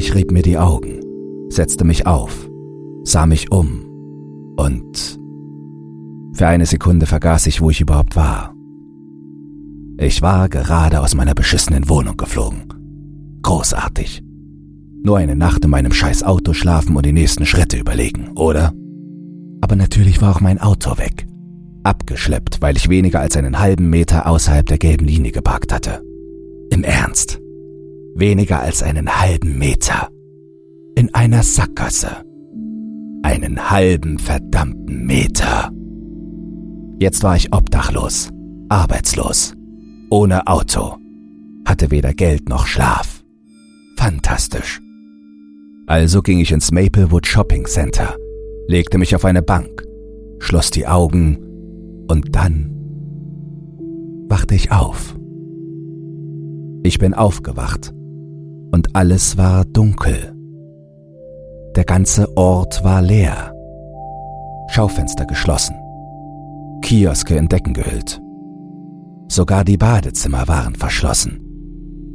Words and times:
Ich 0.00 0.14
rieb 0.14 0.32
mir 0.32 0.40
die 0.40 0.56
Augen, 0.56 1.02
setzte 1.50 1.84
mich 1.84 2.06
auf, 2.06 2.48
sah 3.04 3.26
mich 3.26 3.52
um 3.52 3.84
und 4.56 5.20
für 6.32 6.46
eine 6.46 6.64
Sekunde 6.64 7.04
vergaß 7.04 7.46
ich, 7.48 7.60
wo 7.60 7.68
ich 7.68 7.82
überhaupt 7.82 8.16
war. 8.16 8.54
Ich 9.98 10.22
war 10.22 10.48
gerade 10.48 11.02
aus 11.02 11.14
meiner 11.14 11.34
beschissenen 11.34 11.90
Wohnung 11.90 12.16
geflogen. 12.16 12.62
Großartig. 13.42 14.22
Nur 15.04 15.18
eine 15.18 15.36
Nacht 15.36 15.66
in 15.66 15.70
meinem 15.70 15.92
scheiß 15.92 16.22
Auto 16.22 16.54
schlafen 16.54 16.96
und 16.96 17.04
die 17.04 17.12
nächsten 17.12 17.44
Schritte 17.44 17.76
überlegen, 17.76 18.30
oder? 18.36 18.72
Aber 19.60 19.76
natürlich 19.76 20.22
war 20.22 20.34
auch 20.34 20.40
mein 20.40 20.62
Auto 20.62 20.96
weg. 20.96 21.26
Abgeschleppt, 21.84 22.62
weil 22.62 22.78
ich 22.78 22.88
weniger 22.88 23.20
als 23.20 23.36
einen 23.36 23.58
halben 23.58 23.90
Meter 23.90 24.26
außerhalb 24.26 24.64
der 24.64 24.78
gelben 24.78 25.04
Linie 25.04 25.32
geparkt 25.32 25.74
hatte. 25.74 26.02
Im 26.70 26.84
Ernst. 26.84 27.39
Weniger 28.14 28.60
als 28.60 28.82
einen 28.82 29.20
halben 29.20 29.58
Meter. 29.58 30.08
In 30.96 31.14
einer 31.14 31.42
Sackgasse. 31.42 32.24
Einen 33.22 33.70
halben 33.70 34.18
verdammten 34.18 35.06
Meter. 35.06 35.70
Jetzt 36.98 37.22
war 37.22 37.36
ich 37.36 37.54
obdachlos, 37.54 38.30
arbeitslos, 38.68 39.54
ohne 40.10 40.46
Auto, 40.46 40.96
hatte 41.66 41.90
weder 41.90 42.12
Geld 42.12 42.48
noch 42.48 42.66
Schlaf. 42.66 43.22
Fantastisch. 43.96 44.80
Also 45.86 46.22
ging 46.22 46.40
ich 46.40 46.52
ins 46.52 46.72
Maplewood 46.72 47.26
Shopping 47.26 47.66
Center, 47.66 48.16
legte 48.66 48.98
mich 48.98 49.14
auf 49.14 49.24
eine 49.24 49.42
Bank, 49.42 49.82
schloss 50.40 50.70
die 50.70 50.86
Augen 50.86 51.38
und 52.08 52.34
dann 52.34 52.70
wachte 54.28 54.54
ich 54.54 54.72
auf. 54.72 55.16
Ich 56.82 56.98
bin 56.98 57.14
aufgewacht 57.14 57.92
alles 58.92 59.36
war 59.36 59.64
dunkel. 59.64 60.34
Der 61.76 61.84
ganze 61.84 62.36
Ort 62.36 62.82
war 62.82 63.00
leer. 63.00 63.54
Schaufenster 64.68 65.26
geschlossen. 65.26 65.76
Kioske 66.82 67.36
in 67.36 67.48
Decken 67.48 67.74
gehüllt. 67.74 68.20
Sogar 69.28 69.64
die 69.64 69.76
Badezimmer 69.76 70.48
waren 70.48 70.74
verschlossen. 70.74 71.40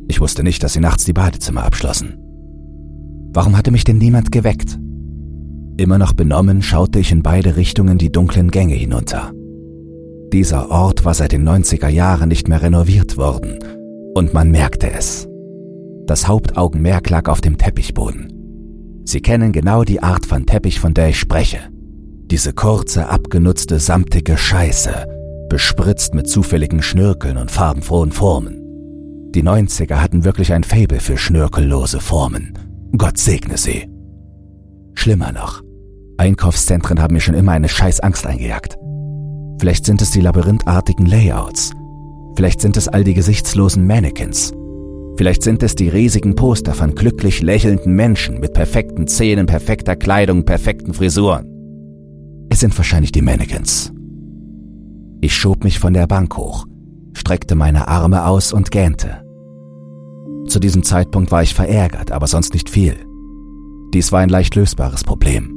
Ich 0.10 0.20
wusste 0.20 0.44
nicht, 0.44 0.64
dass 0.64 0.74
sie 0.74 0.82
nachts 0.82 1.06
die 1.06 1.14
Badezimmer 1.14 1.64
abschlossen. 1.64 2.18
Warum 3.34 3.58
hatte 3.58 3.72
mich 3.72 3.86
denn 3.86 3.98
niemand 3.98 4.32
geweckt? 4.32 4.78
Immer 5.78 5.98
noch 5.98 6.14
benommen 6.14 6.62
schaute 6.62 7.00
ich 7.00 7.12
in 7.12 7.24
beide 7.24 7.56
Richtungen 7.56 7.98
die 7.98 8.12
dunklen 8.12 8.52
Gänge 8.52 8.76
hinunter. 8.76 9.32
Dieser 10.34 10.70
Ort 10.72 11.06
war 11.06 11.14
seit 11.14 11.32
den 11.32 11.48
90er 11.48 11.88
Jahren 11.88 12.30
nicht 12.30 12.48
mehr 12.48 12.62
renoviert 12.62 13.18
worden 13.18 13.60
und 14.14 14.34
man 14.34 14.52
merkte 14.52 14.92
es. 14.92 15.28
Das 16.08 16.28
Hauptaugenmerk 16.28 17.10
lag 17.10 17.28
auf 17.30 17.42
dem 17.42 17.58
Teppichboden. 17.58 18.32
Sie 19.06 19.22
kennen 19.22 19.52
genau 19.52 19.84
die 19.84 20.04
Art 20.04 20.26
von 20.26 20.46
Teppich, 20.46 20.80
von 20.80 20.94
der 20.94 21.10
ich 21.10 21.20
spreche. 21.20 21.60
Diese 22.26 22.54
kurze, 22.54 23.10
abgenutzte, 23.10 23.80
samtige 23.80 24.38
Scheiße, 24.38 25.06
bespritzt 25.50 26.14
mit 26.14 26.28
zufälligen 26.28 26.82
Schnörkeln 26.82 27.38
und 27.38 27.52
farbenfrohen 27.52 28.12
Formen. 28.12 28.62
Die 29.34 29.44
90er 29.44 29.96
hatten 29.96 30.24
wirklich 30.24 30.54
ein 30.54 30.64
Faible 30.64 31.00
für 31.00 31.18
schnörkellose 31.18 32.00
Formen. 32.00 32.54
Gott 32.98 33.18
segne 33.18 33.58
sie. 33.58 33.88
Schlimmer 34.94 35.32
noch. 35.32 35.62
Einkaufszentren 36.18 37.02
haben 37.02 37.14
mir 37.14 37.22
schon 37.22 37.36
immer 37.36 37.52
eine 37.52 37.68
scheiß 37.68 38.00
Angst 38.00 38.26
eingejagt. 38.26 38.78
Vielleicht 39.60 39.86
sind 39.86 40.02
es 40.02 40.12
die 40.12 40.22
labyrinthartigen 40.22 41.06
Layouts. 41.06 41.72
Vielleicht 42.36 42.62
sind 42.62 42.78
es 42.78 42.88
all 42.88 43.04
die 43.04 43.14
gesichtslosen 43.14 43.86
Mannequins. 43.86 44.54
Vielleicht 45.18 45.44
sind 45.44 45.64
es 45.64 45.76
die 45.76 45.90
riesigen 45.90 46.36
Poster 46.36 46.74
von 46.74 46.94
glücklich 46.94 47.42
lächelnden 47.42 47.94
Menschen 47.94 48.40
mit 48.40 48.54
perfekten 48.54 49.08
Zähnen, 49.08 49.46
perfekter 49.46 49.96
Kleidung, 49.96 50.44
perfekten 50.44 50.94
Frisuren. 50.94 51.46
Es 52.50 52.60
sind 52.60 52.78
wahrscheinlich 52.78 53.12
die 53.12 53.22
Mannequins. 53.22 53.94
Ich 55.22 55.36
schob 55.36 55.64
mich 55.64 55.80
von 55.80 55.94
der 55.94 56.08
Bank 56.08 56.36
hoch, 56.38 56.66
streckte 57.14 57.56
meine 57.56 57.88
Arme 57.88 58.26
aus 58.26 58.52
und 58.52 58.72
gähnte. 58.72 59.24
Zu 60.48 60.60
diesem 60.60 60.84
Zeitpunkt 60.84 61.32
war 61.32 61.42
ich 61.42 61.54
verärgert, 61.54 62.12
aber 62.12 62.28
sonst 62.28 62.54
nicht 62.54 62.70
viel. 62.70 62.96
Dies 63.94 64.12
war 64.12 64.20
ein 64.20 64.30
leicht 64.30 64.56
lösbares 64.56 65.04
Problem. 65.04 65.52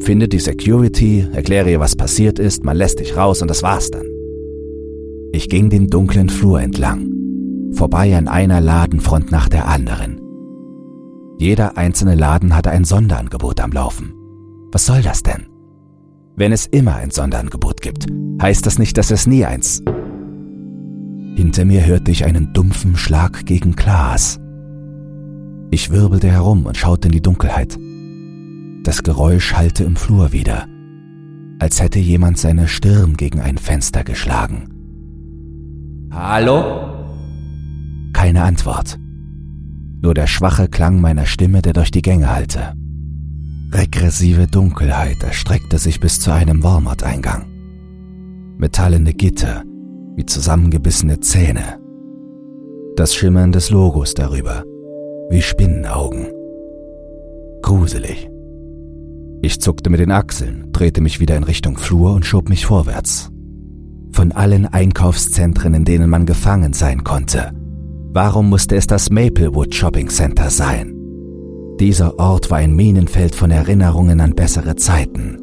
Finde 0.00 0.28
die 0.28 0.38
Security, 0.38 1.26
erkläre 1.32 1.70
ihr, 1.70 1.80
was 1.80 1.96
passiert 1.96 2.38
ist, 2.38 2.64
man 2.64 2.76
lässt 2.76 3.00
dich 3.00 3.16
raus 3.16 3.42
und 3.42 3.48
das 3.48 3.64
war's 3.64 3.90
dann. 3.90 4.06
Ich 5.32 5.48
ging 5.48 5.68
den 5.68 5.88
dunklen 5.88 6.28
Flur 6.28 6.60
entlang, 6.60 7.17
vorbei 7.72 8.16
an 8.16 8.28
einer 8.28 8.60
Ladenfront 8.60 9.30
nach 9.30 9.48
der 9.48 9.68
anderen. 9.68 10.20
Jeder 11.38 11.76
einzelne 11.76 12.14
Laden 12.14 12.54
hatte 12.54 12.70
ein 12.70 12.84
Sonderangebot 12.84 13.60
am 13.60 13.70
Laufen. 13.72 14.12
Was 14.72 14.86
soll 14.86 15.02
das 15.02 15.22
denn? 15.22 15.46
Wenn 16.36 16.52
es 16.52 16.66
immer 16.66 16.96
ein 16.96 17.10
Sonderangebot 17.10 17.80
gibt, 17.80 18.06
heißt 18.40 18.66
das 18.66 18.78
nicht, 18.78 18.96
dass 18.98 19.10
es 19.10 19.26
nie 19.26 19.44
eins. 19.44 19.82
Hinter 21.36 21.64
mir 21.64 21.86
hörte 21.86 22.10
ich 22.10 22.24
einen 22.24 22.52
dumpfen 22.52 22.96
Schlag 22.96 23.46
gegen 23.46 23.76
Glas. 23.76 24.40
Ich 25.70 25.90
wirbelte 25.90 26.28
herum 26.28 26.66
und 26.66 26.76
schaute 26.76 27.08
in 27.08 27.12
die 27.12 27.22
Dunkelheit. 27.22 27.78
Das 28.82 29.02
Geräusch 29.02 29.54
hallte 29.54 29.84
im 29.84 29.96
Flur 29.96 30.32
wieder, 30.32 30.66
als 31.58 31.80
hätte 31.80 31.98
jemand 31.98 32.38
seine 32.38 32.68
Stirn 32.68 33.16
gegen 33.16 33.40
ein 33.40 33.58
Fenster 33.58 34.02
geschlagen. 34.02 34.68
Hallo? 36.10 36.87
Keine 38.28 38.44
Antwort. 38.44 38.98
Nur 40.02 40.12
der 40.12 40.26
schwache 40.26 40.68
Klang 40.68 41.00
meiner 41.00 41.24
Stimme, 41.24 41.62
der 41.62 41.72
durch 41.72 41.90
die 41.90 42.02
Gänge 42.02 42.30
hallte. 42.30 42.74
Regressive 43.72 44.46
Dunkelheit 44.46 45.22
erstreckte 45.22 45.78
sich 45.78 45.98
bis 45.98 46.20
zu 46.20 46.30
einem 46.30 46.62
Walmart-Eingang. 46.62 47.46
Metallene 48.58 49.14
Gitter, 49.14 49.62
wie 50.14 50.26
zusammengebissene 50.26 51.20
Zähne. 51.20 51.80
Das 52.96 53.14
Schimmern 53.14 53.50
des 53.50 53.70
Logos 53.70 54.12
darüber, 54.12 54.62
wie 55.30 55.40
Spinnenaugen. 55.40 56.26
Gruselig. 57.62 58.28
Ich 59.40 59.58
zuckte 59.58 59.88
mit 59.88 60.00
den 60.00 60.12
Achseln, 60.12 60.70
drehte 60.72 61.00
mich 61.00 61.18
wieder 61.18 61.38
in 61.38 61.44
Richtung 61.44 61.78
Flur 61.78 62.12
und 62.12 62.26
schob 62.26 62.50
mich 62.50 62.66
vorwärts. 62.66 63.30
Von 64.12 64.32
allen 64.32 64.66
Einkaufszentren, 64.66 65.72
in 65.72 65.86
denen 65.86 66.10
man 66.10 66.26
gefangen 66.26 66.74
sein 66.74 67.04
konnte, 67.04 67.52
warum 68.12 68.48
musste 68.48 68.76
es 68.76 68.86
das 68.86 69.10
Maplewood 69.10 69.74
Shopping 69.74 70.08
Center 70.08 70.50
sein? 70.50 70.94
Dieser 71.78 72.18
Ort 72.18 72.50
war 72.50 72.58
ein 72.58 72.74
Minenfeld 72.74 73.34
von 73.34 73.50
Erinnerungen 73.50 74.20
an 74.20 74.34
bessere 74.34 74.74
Zeiten. 74.76 75.38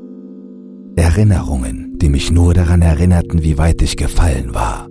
Erinnerungen, 0.98 1.98
die 1.98 2.10
mich 2.10 2.32
nur 2.32 2.54
daran 2.54 2.82
erinnerten, 2.82 3.44
wie 3.44 3.58
weit 3.58 3.82
ich 3.82 3.98
gefallen 3.98 4.54
war. 4.54 4.88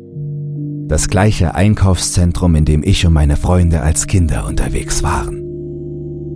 Das 0.89 1.09
gleiche 1.09 1.55
Einkaufszentrum, 1.55 2.55
in 2.55 2.65
dem 2.65 2.83
ich 2.83 3.07
und 3.07 3.13
meine 3.13 3.37
Freunde 3.37 3.83
als 3.83 4.07
Kinder 4.07 4.47
unterwegs 4.47 5.03
waren. 5.03 5.43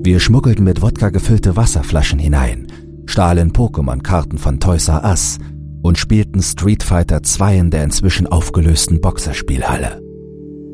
Wir 0.03 0.21
schmuggelten 0.21 0.65
mit 0.65 0.81
Wodka 0.81 1.11
gefüllte 1.11 1.57
Wasserflaschen 1.57 2.19
hinein, 2.19 2.67
stahlen 3.07 3.53
Pokémon-Karten 3.53 4.39
von 4.39 4.61
Toys 4.61 4.89
R 4.89 5.05
Us 5.05 5.39
und 5.83 5.99
spielten 5.99 6.43
Street 6.43 6.83
Fighter 6.83 7.23
2 7.23 7.59
in 7.59 7.71
der 7.71 7.85
inzwischen 7.85 8.27
aufgelösten 8.27 9.01
Boxerspielhalle. 9.01 10.08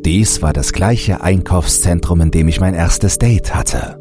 Dies 0.05 0.43
war 0.43 0.53
das 0.53 0.75
gleiche 0.75 1.23
Einkaufszentrum, 1.23 2.21
in 2.21 2.31
dem 2.31 2.47
ich 2.47 2.61
mein 2.61 2.75
erstes 2.75 3.17
Date 3.17 3.55
hatte. 3.55 3.99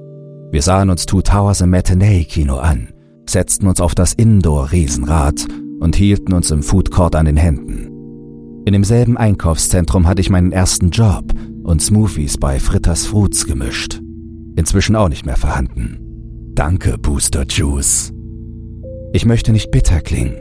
Wir 0.52 0.62
sahen 0.62 0.90
uns 0.90 1.06
Two 1.06 1.22
Towers 1.22 1.62
im 1.62 1.70
Matinee-Kino 1.70 2.58
an, 2.58 2.90
setzten 3.26 3.68
uns 3.68 3.80
auf 3.80 3.96
das 3.96 4.12
Indoor-Riesenrad 4.12 5.48
und 5.80 5.96
hielten 5.96 6.34
uns 6.34 6.52
im 6.52 6.62
Food 6.62 6.92
Court 6.92 7.16
an 7.16 7.26
den 7.26 7.38
Händen. 7.38 7.88
In 8.66 8.74
demselben 8.74 9.16
Einkaufszentrum 9.16 10.06
hatte 10.06 10.20
ich 10.20 10.30
meinen 10.30 10.52
ersten 10.52 10.90
Job 10.90 11.34
und 11.64 11.82
Smoothies 11.82 12.38
bei 12.38 12.60
Fritters 12.60 13.06
Fruits 13.06 13.46
gemischt. 13.46 14.02
Inzwischen 14.58 14.98
auch 14.98 15.10
nicht 15.10 15.26
mehr 15.26 15.38
vorhanden. 15.38 16.00
Danke, 16.54 16.98
Booster 16.98 17.46
Juice. 17.48 18.12
Ich 19.14 19.26
möchte 19.26 19.54
nicht 19.54 19.72
bitter 19.72 20.02
klingen, 20.02 20.36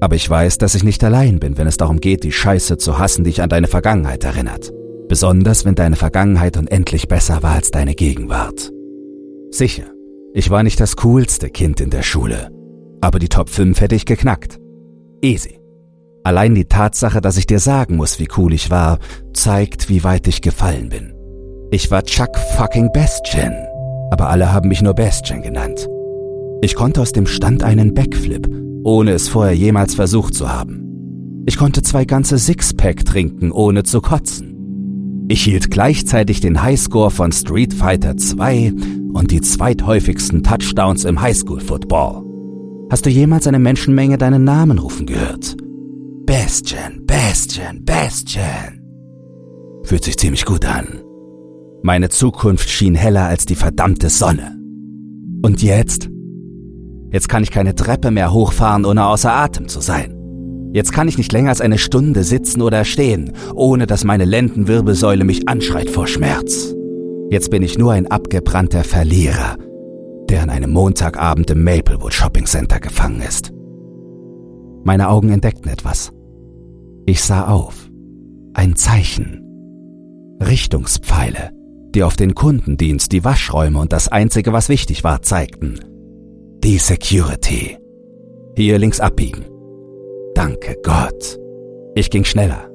aber 0.00 0.16
ich 0.16 0.28
weiß, 0.28 0.56
dass 0.56 0.74
ich 0.74 0.84
nicht 0.84 1.04
allein 1.04 1.38
bin, 1.38 1.58
wenn 1.58 1.66
es 1.66 1.76
darum 1.76 2.00
geht, 2.00 2.24
die 2.24 2.32
Scheiße 2.32 2.78
zu 2.78 2.98
hassen, 2.98 3.24
die 3.24 3.30
dich 3.30 3.42
an 3.42 3.50
deine 3.50 3.66
Vergangenheit 3.66 4.24
erinnert. 4.24 4.72
Besonders 5.08 5.64
wenn 5.64 5.74
deine 5.74 5.96
Vergangenheit 5.96 6.56
unendlich 6.56 7.08
besser 7.08 7.42
war 7.42 7.54
als 7.54 7.70
deine 7.70 7.94
Gegenwart. 7.94 8.70
Sicher, 9.50 9.84
ich 10.34 10.50
war 10.50 10.62
nicht 10.62 10.80
das 10.80 10.96
coolste 10.96 11.48
Kind 11.48 11.80
in 11.80 11.90
der 11.90 12.02
Schule, 12.02 12.50
aber 13.00 13.18
die 13.18 13.28
Top 13.28 13.48
5 13.48 13.80
hätte 13.80 13.94
ich 13.94 14.04
geknackt. 14.04 14.58
Easy. 15.22 15.60
Allein 16.24 16.54
die 16.54 16.64
Tatsache, 16.64 17.20
dass 17.20 17.36
ich 17.36 17.46
dir 17.46 17.60
sagen 17.60 17.96
muss, 17.96 18.18
wie 18.18 18.28
cool 18.36 18.52
ich 18.52 18.70
war, 18.70 18.98
zeigt, 19.32 19.88
wie 19.88 20.02
weit 20.02 20.26
ich 20.26 20.42
gefallen 20.42 20.88
bin. 20.88 21.14
Ich 21.70 21.90
war 21.90 22.02
Chuck 22.02 22.36
fucking 22.56 22.90
Bestien, 22.92 23.54
aber 24.10 24.28
alle 24.28 24.52
haben 24.52 24.68
mich 24.68 24.82
nur 24.82 24.94
Bestien 24.94 25.42
genannt. 25.42 25.88
Ich 26.62 26.74
konnte 26.74 27.00
aus 27.00 27.12
dem 27.12 27.26
Stand 27.26 27.62
einen 27.62 27.94
Backflip, 27.94 28.48
ohne 28.82 29.12
es 29.12 29.28
vorher 29.28 29.54
jemals 29.54 29.94
versucht 29.94 30.34
zu 30.34 30.52
haben. 30.52 30.82
Ich 31.46 31.56
konnte 31.56 31.82
zwei 31.82 32.04
ganze 32.04 32.38
Sixpack 32.38 33.04
trinken, 33.04 33.52
ohne 33.52 33.84
zu 33.84 34.00
kotzen. 34.00 34.55
Ich 35.28 35.42
hielt 35.42 35.70
gleichzeitig 35.72 36.40
den 36.40 36.62
Highscore 36.62 37.10
von 37.10 37.32
Street 37.32 37.74
Fighter 37.74 38.16
2 38.16 38.72
und 39.12 39.32
die 39.32 39.40
zweithäufigsten 39.40 40.44
Touchdowns 40.44 41.04
im 41.04 41.20
Highschool 41.20 41.60
Football. 41.60 42.22
Hast 42.90 43.06
du 43.06 43.10
jemals 43.10 43.48
eine 43.48 43.58
Menschenmenge 43.58 44.18
deinen 44.18 44.44
Namen 44.44 44.78
rufen 44.78 45.06
gehört? 45.06 45.56
Bastian, 46.26 47.04
Bastian, 47.06 47.84
Bastian. 47.84 48.80
Fühlt 49.82 50.04
sich 50.04 50.16
ziemlich 50.16 50.44
gut 50.44 50.64
an. 50.64 51.00
Meine 51.82 52.08
Zukunft 52.08 52.68
schien 52.68 52.94
heller 52.94 53.24
als 53.24 53.46
die 53.46 53.56
verdammte 53.56 54.10
Sonne. 54.10 54.56
Und 55.42 55.62
jetzt? 55.62 56.08
Jetzt 57.10 57.28
kann 57.28 57.42
ich 57.42 57.50
keine 57.50 57.74
Treppe 57.74 58.12
mehr 58.12 58.32
hochfahren, 58.32 58.84
ohne 58.84 59.06
außer 59.06 59.32
Atem 59.32 59.68
zu 59.68 59.80
sein. 59.80 60.15
Jetzt 60.72 60.92
kann 60.92 61.08
ich 61.08 61.18
nicht 61.18 61.32
länger 61.32 61.50
als 61.50 61.60
eine 61.60 61.78
Stunde 61.78 62.22
sitzen 62.24 62.62
oder 62.62 62.84
stehen, 62.84 63.32
ohne 63.54 63.86
dass 63.86 64.04
meine 64.04 64.24
Lendenwirbelsäule 64.24 65.24
mich 65.24 65.48
anschreit 65.48 65.90
vor 65.90 66.06
Schmerz. 66.06 66.74
Jetzt 67.30 67.50
bin 67.50 67.62
ich 67.62 67.78
nur 67.78 67.92
ein 67.92 68.06
abgebrannter 68.06 68.84
Verlierer, 68.84 69.56
der 70.28 70.42
an 70.42 70.50
einem 70.50 70.70
Montagabend 70.70 71.50
im 71.50 71.64
Maplewood 71.64 72.12
Shopping 72.12 72.46
Center 72.46 72.78
gefangen 72.78 73.20
ist. 73.20 73.52
Meine 74.84 75.08
Augen 75.08 75.30
entdeckten 75.30 75.70
etwas. 75.70 76.12
Ich 77.06 77.22
sah 77.22 77.48
auf. 77.48 77.90
Ein 78.54 78.76
Zeichen. 78.76 79.42
Richtungspfeile, 80.40 81.50
die 81.94 82.02
auf 82.02 82.16
den 82.16 82.34
Kundendienst, 82.34 83.12
die 83.12 83.24
Waschräume 83.24 83.78
und 83.78 83.92
das 83.92 84.08
Einzige, 84.08 84.52
was 84.52 84.68
wichtig 84.68 85.02
war, 85.02 85.22
zeigten. 85.22 85.80
Die 86.62 86.78
Security. 86.78 87.78
Hier 88.56 88.78
links 88.78 89.00
abbiegen. 89.00 89.44
Danke 90.36 90.76
Gott. 90.82 91.38
Ich 91.94 92.10
ging 92.10 92.24
schneller. 92.24 92.70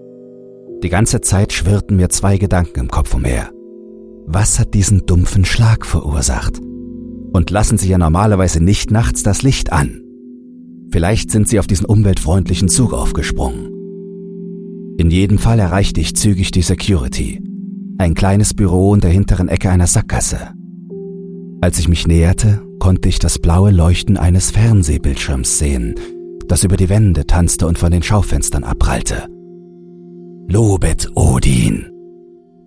Die 0.81 0.89
ganze 0.89 1.21
Zeit 1.21 1.53
schwirrten 1.53 1.95
mir 1.95 2.09
zwei 2.09 2.39
Gedanken 2.39 2.79
im 2.79 2.87
Kopf 2.87 3.13
umher. 3.13 3.51
Was 4.25 4.57
hat 4.57 4.73
diesen 4.73 5.05
dumpfen 5.05 5.45
Schlag 5.45 5.85
verursacht? 5.85 6.59
Und 6.59 7.51
lassen 7.51 7.77
Sie 7.77 7.87
ja 7.87 7.99
normalerweise 7.99 8.63
nicht 8.63 8.89
nachts 8.89 9.21
das 9.21 9.43
Licht 9.43 9.71
an. 9.71 10.01
Vielleicht 10.91 11.29
sind 11.29 11.49
Sie 11.49 11.59
auf 11.59 11.67
diesen 11.67 11.85
umweltfreundlichen 11.85 12.67
Zug 12.67 12.93
aufgesprungen. 12.93 13.67
In 14.97 15.11
jedem 15.11 15.37
Fall 15.37 15.59
erreichte 15.59 16.01
ich 16.01 16.15
zügig 16.15 16.49
die 16.49 16.63
Security. 16.63 17.43
Ein 17.99 18.15
kleines 18.15 18.55
Büro 18.55 18.95
in 18.95 19.01
der 19.01 19.11
hinteren 19.11 19.49
Ecke 19.49 19.69
einer 19.69 19.85
Sackgasse. 19.85 20.55
Als 21.61 21.77
ich 21.77 21.87
mich 21.87 22.07
näherte, 22.07 22.63
konnte 22.79 23.07
ich 23.07 23.19
das 23.19 23.37
blaue 23.37 23.69
Leuchten 23.69 24.17
eines 24.17 24.49
Fernsehbildschirms 24.49 25.59
sehen, 25.59 25.93
das 26.51 26.65
über 26.65 26.75
die 26.75 26.89
Wände 26.89 27.25
tanzte 27.25 27.65
und 27.65 27.79
von 27.79 27.91
den 27.91 28.03
Schaufenstern 28.03 28.65
abprallte. 28.65 29.27
Lobet 30.49 31.09
Odin! 31.15 31.89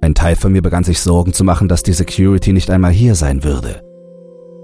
Ein 0.01 0.15
Teil 0.15 0.37
von 0.37 0.53
mir 0.53 0.63
begann 0.63 0.85
sich 0.85 1.01
Sorgen 1.01 1.35
zu 1.35 1.45
machen, 1.45 1.69
dass 1.69 1.83
die 1.83 1.93
Security 1.93 2.55
nicht 2.55 2.71
einmal 2.71 2.93
hier 2.93 3.15
sein 3.15 3.45
würde. 3.45 3.83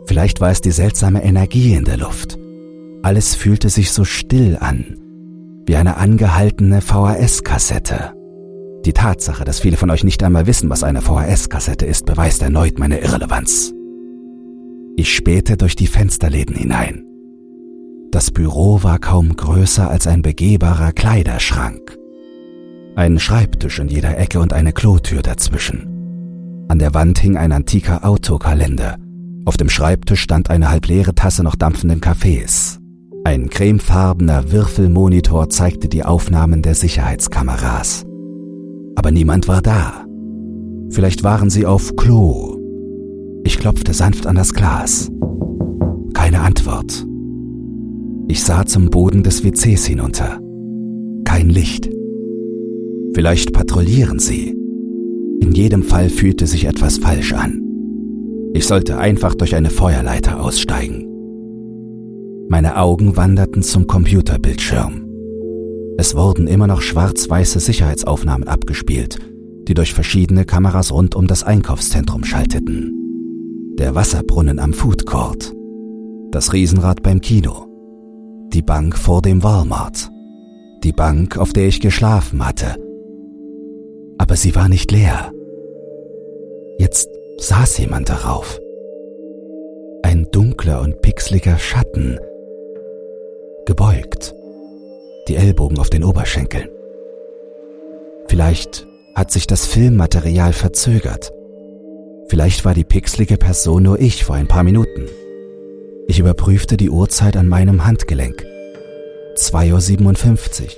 Vielleicht 0.06 0.40
war 0.40 0.50
es 0.50 0.62
die 0.62 0.70
seltsame 0.70 1.22
Energie 1.22 1.74
in 1.74 1.84
der 1.84 1.98
Luft. 1.98 2.38
Alles 3.02 3.34
fühlte 3.34 3.68
sich 3.68 3.92
so 3.92 4.04
still 4.04 4.56
an, 4.58 4.96
wie 5.66 5.76
eine 5.76 5.98
angehaltene 5.98 6.80
VHS-Kassette. 6.80 8.14
Die 8.86 8.94
Tatsache, 8.94 9.44
dass 9.44 9.60
viele 9.60 9.76
von 9.76 9.90
euch 9.90 10.02
nicht 10.02 10.22
einmal 10.22 10.46
wissen, 10.46 10.70
was 10.70 10.82
eine 10.82 11.02
VHS-Kassette 11.02 11.84
ist, 11.84 12.06
beweist 12.06 12.40
erneut 12.40 12.78
meine 12.78 13.00
Irrelevanz. 13.00 13.74
Ich 14.96 15.14
spähte 15.14 15.58
durch 15.58 15.76
die 15.76 15.88
Fensterläden 15.88 16.56
hinein. 16.56 17.04
Das 18.10 18.32
Büro 18.32 18.82
war 18.82 18.98
kaum 18.98 19.36
größer 19.36 19.88
als 19.88 20.08
ein 20.08 20.22
begehbarer 20.22 20.90
Kleiderschrank. 20.90 21.96
Ein 22.96 23.20
Schreibtisch 23.20 23.78
in 23.78 23.88
jeder 23.88 24.18
Ecke 24.18 24.40
und 24.40 24.52
eine 24.52 24.72
Klotür 24.72 25.22
dazwischen. 25.22 26.66
An 26.68 26.80
der 26.80 26.92
Wand 26.92 27.20
hing 27.20 27.36
ein 27.36 27.52
antiker 27.52 28.04
Autokalender. 28.04 28.96
Auf 29.44 29.56
dem 29.56 29.68
Schreibtisch 29.68 30.22
stand 30.22 30.50
eine 30.50 30.70
halbleere 30.70 31.14
Tasse 31.14 31.44
noch 31.44 31.54
dampfenden 31.54 32.00
Kaffees. 32.00 32.80
Ein 33.22 33.48
cremefarbener 33.48 34.50
Würfelmonitor 34.50 35.48
zeigte 35.48 35.88
die 35.88 36.04
Aufnahmen 36.04 36.62
der 36.62 36.74
Sicherheitskameras. 36.74 38.04
Aber 38.96 39.12
niemand 39.12 39.46
war 39.46 39.62
da. 39.62 40.04
Vielleicht 40.90 41.22
waren 41.22 41.48
sie 41.48 41.64
auf 41.64 41.94
Klo. 41.94 42.56
Ich 43.44 43.58
klopfte 43.58 43.94
sanft 43.94 44.26
an 44.26 44.34
das 44.34 44.52
Glas. 44.52 45.10
Keine 46.12 46.40
Antwort. 46.40 47.06
Ich 48.30 48.44
sah 48.44 48.64
zum 48.64 48.90
Boden 48.90 49.24
des 49.24 49.42
WCs 49.42 49.86
hinunter. 49.86 50.38
Kein 51.24 51.48
Licht. 51.48 51.90
Vielleicht 53.12 53.52
patrouillieren 53.52 54.20
sie. 54.20 54.56
In 55.40 55.50
jedem 55.50 55.82
Fall 55.82 56.08
fühlte 56.08 56.46
sich 56.46 56.66
etwas 56.66 56.98
falsch 56.98 57.32
an. 57.32 57.60
Ich 58.54 58.68
sollte 58.68 58.98
einfach 58.98 59.34
durch 59.34 59.56
eine 59.56 59.68
Feuerleiter 59.68 60.40
aussteigen. 60.40 61.08
Meine 62.48 62.76
Augen 62.76 63.16
wanderten 63.16 63.64
zum 63.64 63.88
Computerbildschirm. 63.88 65.08
Es 65.98 66.14
wurden 66.14 66.46
immer 66.46 66.68
noch 66.68 66.82
schwarz-weiße 66.82 67.58
Sicherheitsaufnahmen 67.58 68.46
abgespielt, 68.46 69.18
die 69.66 69.74
durch 69.74 69.92
verschiedene 69.92 70.44
Kameras 70.44 70.92
rund 70.92 71.16
um 71.16 71.26
das 71.26 71.42
Einkaufszentrum 71.42 72.22
schalteten. 72.22 72.94
Der 73.80 73.96
Wasserbrunnen 73.96 74.60
am 74.60 74.72
Food 74.72 75.04
Court, 75.04 75.52
das 76.30 76.52
Riesenrad 76.52 77.02
beim 77.02 77.20
Kino, 77.20 77.69
die 78.52 78.62
Bank 78.62 78.98
vor 78.98 79.22
dem 79.22 79.42
Walmart, 79.42 80.10
die 80.82 80.92
Bank, 80.92 81.36
auf 81.36 81.52
der 81.52 81.68
ich 81.68 81.80
geschlafen 81.80 82.44
hatte. 82.44 82.76
Aber 84.18 84.36
sie 84.36 84.54
war 84.54 84.68
nicht 84.68 84.90
leer. 84.90 85.32
Jetzt 86.78 87.08
saß 87.38 87.78
jemand 87.78 88.08
darauf. 88.08 88.60
Ein 90.02 90.26
dunkler 90.32 90.80
und 90.80 91.00
pixeliger 91.02 91.58
Schatten, 91.58 92.18
gebeugt, 93.66 94.34
die 95.28 95.36
Ellbogen 95.36 95.78
auf 95.78 95.90
den 95.90 96.02
Oberschenkeln. 96.02 96.68
Vielleicht 98.26 98.86
hat 99.14 99.30
sich 99.30 99.46
das 99.46 99.66
Filmmaterial 99.66 100.52
verzögert. 100.52 101.32
Vielleicht 102.28 102.64
war 102.64 102.74
die 102.74 102.84
pixelige 102.84 103.36
Person 103.36 103.82
nur 103.82 104.00
ich 104.00 104.24
vor 104.24 104.36
ein 104.36 104.48
paar 104.48 104.64
Minuten. 104.64 105.06
Ich 106.10 106.18
überprüfte 106.18 106.76
die 106.76 106.90
Uhrzeit 106.90 107.36
an 107.36 107.46
meinem 107.46 107.86
Handgelenk. 107.86 108.44
2.57 109.36 110.62
Uhr. 110.62 110.68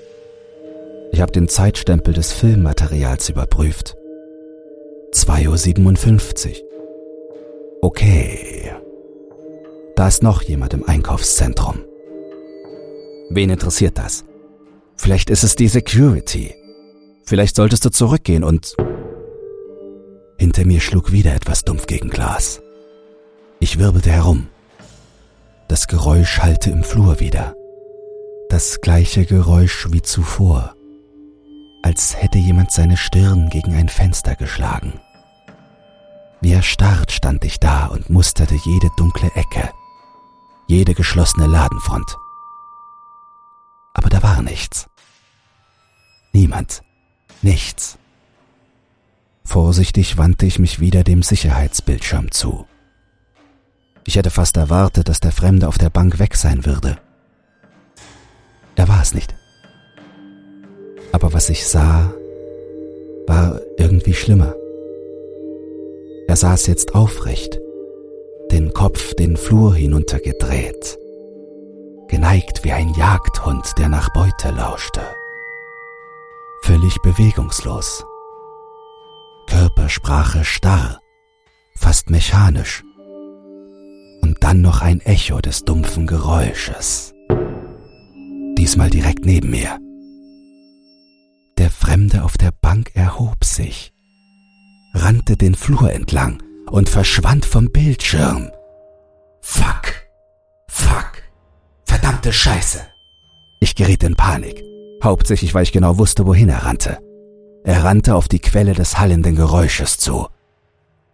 Ich 1.10 1.22
habe 1.22 1.32
den 1.32 1.48
Zeitstempel 1.48 2.12
des 2.12 2.34
Filmmaterials 2.34 3.30
überprüft. 3.30 3.96
2.57 5.14 6.48
Uhr. 6.50 6.68
Okay. 7.80 8.72
Da 9.96 10.06
ist 10.06 10.22
noch 10.22 10.42
jemand 10.42 10.74
im 10.74 10.86
Einkaufszentrum. 10.86 11.82
Wen 13.30 13.48
interessiert 13.48 13.96
das? 13.96 14.26
Vielleicht 14.96 15.30
ist 15.30 15.44
es 15.44 15.56
die 15.56 15.68
Security. 15.68 16.54
Vielleicht 17.24 17.56
solltest 17.56 17.86
du 17.86 17.90
zurückgehen 17.90 18.44
und... 18.44 18.76
Hinter 20.36 20.66
mir 20.66 20.82
schlug 20.82 21.10
wieder 21.10 21.34
etwas 21.34 21.64
dumpf 21.64 21.86
gegen 21.86 22.10
Glas. 22.10 22.60
Ich 23.60 23.78
wirbelte 23.78 24.10
herum. 24.10 24.48
Das 25.72 25.86
Geräusch 25.86 26.40
hallte 26.40 26.70
im 26.70 26.84
Flur 26.84 27.18
wieder. 27.18 27.54
Das 28.50 28.82
gleiche 28.82 29.24
Geräusch 29.24 29.88
wie 29.90 30.02
zuvor, 30.02 30.74
als 31.82 32.14
hätte 32.14 32.36
jemand 32.36 32.70
seine 32.70 32.98
Stirn 32.98 33.48
gegen 33.48 33.74
ein 33.74 33.88
Fenster 33.88 34.36
geschlagen. 34.36 35.00
Wie 36.42 36.52
erstarrt 36.52 37.10
stand 37.10 37.42
ich 37.46 37.58
da 37.58 37.86
und 37.86 38.10
musterte 38.10 38.54
jede 38.54 38.90
dunkle 38.98 39.30
Ecke, 39.34 39.70
jede 40.66 40.92
geschlossene 40.92 41.46
Ladenfront. 41.46 42.18
Aber 43.94 44.10
da 44.10 44.22
war 44.22 44.42
nichts. 44.42 44.90
Niemand. 46.34 46.82
Nichts. 47.40 47.96
Vorsichtig 49.42 50.18
wandte 50.18 50.44
ich 50.44 50.58
mich 50.58 50.80
wieder 50.80 51.02
dem 51.02 51.22
Sicherheitsbildschirm 51.22 52.30
zu. 52.30 52.66
Ich 54.04 54.16
hätte 54.16 54.30
fast 54.30 54.56
erwartet, 54.56 55.08
dass 55.08 55.20
der 55.20 55.32
Fremde 55.32 55.68
auf 55.68 55.78
der 55.78 55.90
Bank 55.90 56.18
weg 56.18 56.36
sein 56.36 56.66
würde. 56.66 56.98
Er 58.74 58.88
war 58.88 59.02
es 59.02 59.14
nicht. 59.14 59.34
Aber 61.12 61.32
was 61.32 61.50
ich 61.50 61.66
sah, 61.66 62.12
war 63.26 63.60
irgendwie 63.76 64.14
schlimmer. 64.14 64.54
Er 66.26 66.36
saß 66.36 66.66
jetzt 66.66 66.94
aufrecht, 66.94 67.60
den 68.50 68.72
Kopf 68.72 69.14
den 69.14 69.36
Flur 69.36 69.74
hinuntergedreht, 69.74 70.98
geneigt 72.08 72.64
wie 72.64 72.72
ein 72.72 72.92
Jagdhund, 72.94 73.78
der 73.78 73.88
nach 73.88 74.12
Beute 74.12 74.50
lauschte. 74.50 75.02
Völlig 76.62 76.96
bewegungslos. 77.02 78.04
Körpersprache 79.48 80.44
starr, 80.44 81.00
fast 81.76 82.08
mechanisch 82.08 82.82
dann 84.42 84.60
noch 84.60 84.82
ein 84.82 85.00
Echo 85.00 85.40
des 85.40 85.64
dumpfen 85.64 86.06
Geräusches. 86.08 87.14
Diesmal 88.58 88.90
direkt 88.90 89.24
neben 89.24 89.50
mir. 89.50 89.78
Der 91.58 91.70
Fremde 91.70 92.24
auf 92.24 92.36
der 92.36 92.50
Bank 92.50 92.90
erhob 92.94 93.44
sich, 93.44 93.92
rannte 94.94 95.36
den 95.36 95.54
Flur 95.54 95.92
entlang 95.92 96.42
und 96.70 96.88
verschwand 96.88 97.44
vom 97.44 97.70
Bildschirm. 97.70 98.50
Fuck. 99.42 99.92
Fuck. 100.68 101.22
Verdammte 101.84 102.32
Scheiße. 102.32 102.80
Ich 103.60 103.76
geriet 103.76 104.02
in 104.02 104.16
Panik, 104.16 104.64
hauptsächlich 105.04 105.54
weil 105.54 105.62
ich 105.62 105.72
genau 105.72 105.98
wusste, 105.98 106.26
wohin 106.26 106.48
er 106.48 106.64
rannte. 106.64 106.98
Er 107.62 107.84
rannte 107.84 108.16
auf 108.16 108.26
die 108.26 108.40
Quelle 108.40 108.74
des 108.74 108.98
hallenden 108.98 109.36
Geräusches 109.36 109.98
zu. 109.98 110.26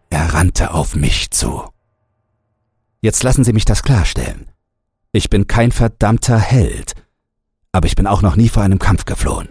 Er 0.09 0.33
rannte 0.33 0.73
auf 0.73 0.95
mich 0.97 1.31
zu. 1.31 1.63
Jetzt 3.01 3.23
lassen 3.23 3.45
Sie 3.45 3.53
mich 3.53 3.65
das 3.65 3.83
klarstellen. 3.83 4.51
Ich 5.13 5.31
bin 5.31 5.47
kein 5.47 5.73
verdammter 5.73 6.39
Held, 6.39 6.95
aber 7.73 7.87
ich 7.87 7.95
bin 7.95 8.07
auch 8.07 8.23
noch 8.23 8.37
nie 8.37 8.49
vor 8.49 8.63
einem 8.63 8.79
Kampf 8.79 9.05
geflohen. 9.05 9.49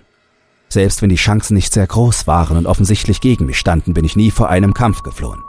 Selbst 0.69 1.01
wenn 1.01 1.09
die 1.09 1.15
Chancen 1.15 1.53
nicht 1.53 1.73
sehr 1.73 1.87
groß 1.87 2.27
waren 2.27 2.57
und 2.57 2.67
offensichtlich 2.67 3.21
gegen 3.21 3.45
mich 3.45 3.57
standen, 3.57 3.93
bin 3.93 4.03
ich 4.03 4.17
nie 4.17 4.31
vor 4.31 4.49
einem 4.49 4.73
Kampf 4.73 5.01
geflohen. 5.01 5.41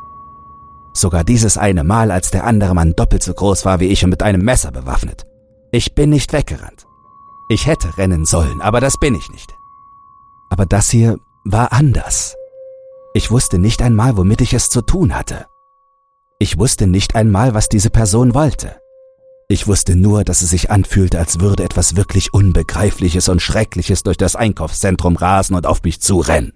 Sogar 0.95 1.25
dieses 1.25 1.59
eine 1.59 1.83
Mal, 1.83 2.11
als 2.11 2.31
der 2.31 2.45
andere 2.45 2.75
Mann 2.75 2.95
doppelt 2.95 3.23
so 3.23 3.35
groß 3.35 3.65
war 3.65 3.81
wie 3.81 3.87
ich 3.87 4.05
und 4.05 4.11
mit 4.11 4.23
einem 4.23 4.45
Messer 4.45 4.71
bewaffnet. 4.71 5.27
Ich 5.73 5.95
bin 5.95 6.11
nicht 6.11 6.33
weggerannt. 6.33 6.87
Ich 7.51 7.67
hätte 7.67 7.99
rennen 7.99 8.25
sollen, 8.25 8.63
aber 8.63 8.81
das 8.81 8.99
bin 8.99 9.15
ich 9.15 9.29
nicht. 9.31 9.53
Aber 10.51 10.67
das 10.67 10.89
hier 10.89 11.19
war 11.45 11.73
anders. 11.73 12.37
Ich 13.13 13.31
wusste 13.31 13.59
nicht 13.59 13.83
einmal, 13.83 14.17
womit 14.17 14.41
ich 14.41 14.55
es 14.55 14.71
zu 14.71 14.83
tun 14.83 15.15
hatte. 15.15 15.47
Ich 16.41 16.57
wusste 16.57 16.87
nicht 16.87 17.17
einmal, 17.17 17.55
was 17.55 17.69
diese 17.69 17.91
Person 17.91 18.33
wollte. 18.33 18.81
Ich 19.49 19.67
wusste 19.67 19.97
nur, 19.97 20.23
dass 20.23 20.43
es 20.43 20.51
sich 20.51 20.71
anfühlte, 20.71 21.19
als 21.19 21.41
würde 21.41 21.65
etwas 21.65 21.97
wirklich 21.97 22.33
Unbegreifliches 22.33 23.29
und 23.29 23.43
Schreckliches 23.43 24.05
durch 24.05 24.17
das 24.17 24.37
Einkaufszentrum 24.37 25.17
rasen 25.17 25.57
und 25.57 25.67
auf 25.67 25.83
mich 25.83 26.01
zurennen. 26.01 26.53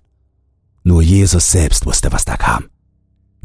Nur 0.85 1.03
Jesus 1.03 1.51
selbst 1.51 1.85
wusste, 1.85 2.13
was 2.13 2.25
da 2.25 2.37
kam. 2.37 2.67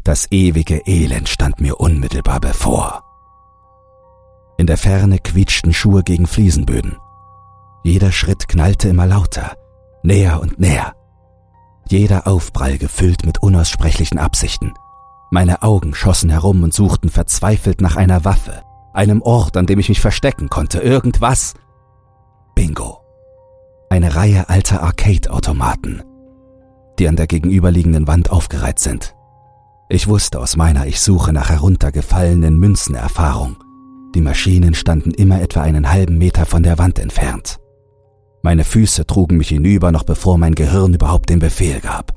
Das 0.04 0.30
ewige 0.30 0.86
Elend 0.86 1.28
stand 1.28 1.60
mir 1.60 1.80
unmittelbar 1.80 2.40
bevor. 2.40 3.02
In 4.58 4.66
der 4.66 4.78
Ferne 4.78 5.18
quietschten 5.18 5.72
Schuhe 5.72 6.04
gegen 6.04 6.26
Fliesenböden. 6.26 6.96
Jeder 7.82 8.12
Schritt 8.12 8.48
knallte 8.48 8.88
immer 8.88 9.06
lauter, 9.06 9.56
näher 10.02 10.40
und 10.40 10.60
näher. 10.60 10.94
Jeder 11.88 12.26
Aufprall 12.26 12.78
gefüllt 12.78 13.24
mit 13.24 13.42
unaussprechlichen 13.42 14.18
Absichten. 14.18 14.74
Meine 15.30 15.62
Augen 15.62 15.94
schossen 15.94 16.30
herum 16.30 16.62
und 16.62 16.72
suchten 16.72 17.10
verzweifelt 17.10 17.80
nach 17.82 17.96
einer 17.96 18.24
Waffe, 18.24 18.62
einem 18.94 19.20
Ort, 19.20 19.56
an 19.56 19.66
dem 19.66 19.78
ich 19.78 19.90
mich 19.90 20.00
verstecken 20.00 20.48
konnte, 20.48 20.78
irgendwas. 20.78 21.54
Bingo. 22.54 23.00
Eine 23.90 24.16
Reihe 24.16 24.48
alter 24.48 24.82
Arcade-Automaten, 24.82 26.02
die 26.98 27.08
an 27.08 27.16
der 27.16 27.26
gegenüberliegenden 27.26 28.06
Wand 28.06 28.30
aufgereiht 28.30 28.78
sind. 28.78 29.14
Ich 29.90 30.08
wusste 30.08 30.40
aus 30.40 30.56
meiner 30.56 30.86
Ich 30.86 31.00
suche 31.00 31.32
nach 31.32 31.50
heruntergefallenen 31.50 32.56
Münzen 32.56 32.94
Erfahrung. 32.94 33.56
Die 34.14 34.20
Maschinen 34.22 34.74
standen 34.74 35.10
immer 35.10 35.40
etwa 35.42 35.60
einen 35.60 35.90
halben 35.90 36.16
Meter 36.18 36.46
von 36.46 36.62
der 36.62 36.78
Wand 36.78 36.98
entfernt. 36.98 37.58
Meine 38.42 38.64
Füße 38.64 39.06
trugen 39.06 39.36
mich 39.36 39.48
hinüber, 39.48 39.92
noch 39.92 40.04
bevor 40.04 40.38
mein 40.38 40.54
Gehirn 40.54 40.94
überhaupt 40.94 41.28
den 41.28 41.38
Befehl 41.38 41.80
gab. 41.80 42.14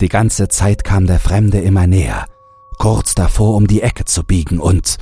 Die 0.00 0.08
ganze 0.08 0.48
Zeit 0.48 0.84
kam 0.84 1.06
der 1.06 1.18
Fremde 1.18 1.60
immer 1.60 1.86
näher, 1.86 2.26
kurz 2.78 3.14
davor, 3.14 3.56
um 3.56 3.66
die 3.66 3.82
Ecke 3.82 4.04
zu 4.04 4.24
biegen 4.24 4.60
und 4.60 4.98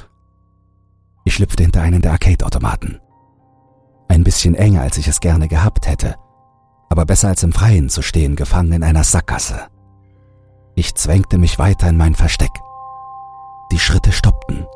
ich 1.25 1.35
schlüpfte 1.35 1.63
hinter 1.63 1.83
einen 1.83 2.03
der 2.03 2.13
Arcade-Automaten. 2.13 3.01
Ein 4.09 4.25
bisschen 4.25 4.55
enger, 4.55 4.83
als 4.83 4.99
ich 4.99 5.09
es 5.09 5.21
gerne 5.21 5.49
gehabt 5.49 5.89
hätte, 5.89 6.17
aber 6.91 7.07
besser 7.07 7.29
als 7.29 7.43
im 7.43 7.53
Freien 7.53 7.89
zu 7.89 8.03
stehen, 8.03 8.37
gefangen 8.37 8.73
in 8.73 8.85
einer 8.85 9.05
Sackgasse. 9.05 9.67
Ich 10.77 10.95
zwängte 10.95 11.39
mich 11.39 11.59
weiter 11.59 11.89
in 11.89 11.97
mein 11.97 12.15
Versteck. 12.15 12.51
Die 13.73 13.79
Schritte 13.79 14.13
stoppten. 14.13 14.67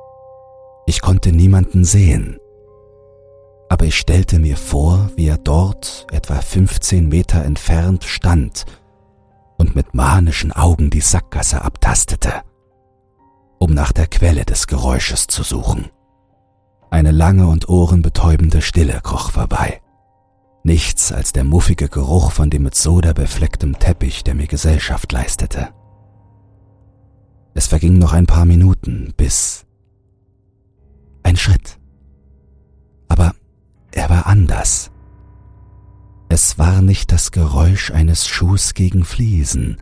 Ich 0.86 1.00
konnte 1.02 1.32
niemanden 1.32 1.84
sehen. 1.84 2.38
Aber 3.68 3.84
ich 3.84 3.96
stellte 3.96 4.38
mir 4.38 4.56
vor, 4.56 5.10
wie 5.16 5.28
er 5.28 5.36
dort, 5.36 6.06
etwa 6.10 6.40
15 6.40 7.08
Meter 7.08 7.44
entfernt, 7.44 8.04
stand 8.04 8.64
mit 9.78 9.94
manischen 9.94 10.50
Augen 10.50 10.90
die 10.90 11.00
Sackgasse 11.00 11.62
abtastete, 11.62 12.42
um 13.60 13.72
nach 13.72 13.92
der 13.92 14.08
Quelle 14.08 14.44
des 14.44 14.66
Geräusches 14.66 15.28
zu 15.28 15.44
suchen. 15.44 15.86
Eine 16.90 17.12
lange 17.12 17.46
und 17.46 17.68
ohrenbetäubende 17.68 18.60
Stille 18.60 18.98
kroch 19.04 19.30
vorbei. 19.30 19.80
Nichts 20.64 21.12
als 21.12 21.32
der 21.32 21.44
muffige 21.44 21.88
Geruch 21.88 22.32
von 22.32 22.50
dem 22.50 22.64
mit 22.64 22.74
Soda 22.74 23.12
beflecktem 23.12 23.78
Teppich, 23.78 24.24
der 24.24 24.34
mir 24.34 24.48
Gesellschaft 24.48 25.12
leistete. 25.12 25.68
Es 27.54 27.68
vergingen 27.68 28.00
noch 28.00 28.14
ein 28.14 28.26
paar 28.26 28.46
Minuten, 28.46 29.14
bis 29.16 29.64
ein 31.22 31.36
Schritt. 31.36 31.78
Aber 33.06 33.32
er 33.92 34.10
war 34.10 34.26
anders. 34.26 34.90
Es 36.30 36.58
war 36.58 36.82
nicht 36.82 37.10
das 37.10 37.32
Geräusch 37.32 37.90
eines 37.90 38.28
Schuhs 38.28 38.74
gegen 38.74 39.04
Fliesen. 39.04 39.80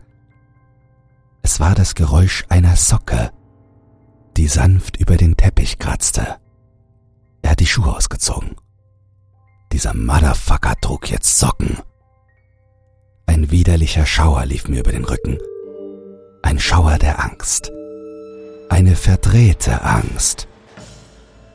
Es 1.41 1.59
war 1.59 1.75
das 1.75 1.93
Geräusch 1.93 2.45
einer 2.47 2.75
Socke, 2.77 3.31
die 4.37 4.47
sanft 4.47 4.97
über 4.97 5.17
den 5.17 5.35
Teppich 5.35 5.77
kratzte. 5.77 6.37
Er 7.41 7.51
hat 7.51 7.59
die 7.59 7.65
Schuhe 7.65 7.95
ausgezogen. 7.95 8.55
Dieser 9.73 9.93
Motherfucker 9.93 10.75
trug 10.79 11.11
jetzt 11.11 11.37
Socken. 11.37 11.79
Ein 13.25 13.51
widerlicher 13.51 14.05
Schauer 14.05 14.45
lief 14.45 14.69
mir 14.69 14.79
über 14.79 14.93
den 14.93 15.03
Rücken. 15.03 15.37
Ein 16.43 16.59
Schauer 16.59 16.97
der 16.97 17.23
Angst. 17.23 17.71
Eine 18.69 18.95
verdrehte 18.95 19.81
Angst, 19.81 20.47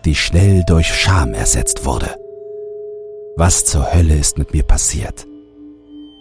die 0.04 0.14
schnell 0.14 0.64
durch 0.66 0.94
Scham 0.94 1.32
ersetzt 1.32 1.86
wurde. 1.86 2.21
Was 3.36 3.64
zur 3.64 3.92
Hölle 3.92 4.16
ist 4.16 4.38
mit 4.38 4.52
mir 4.52 4.62
passiert? 4.62 5.26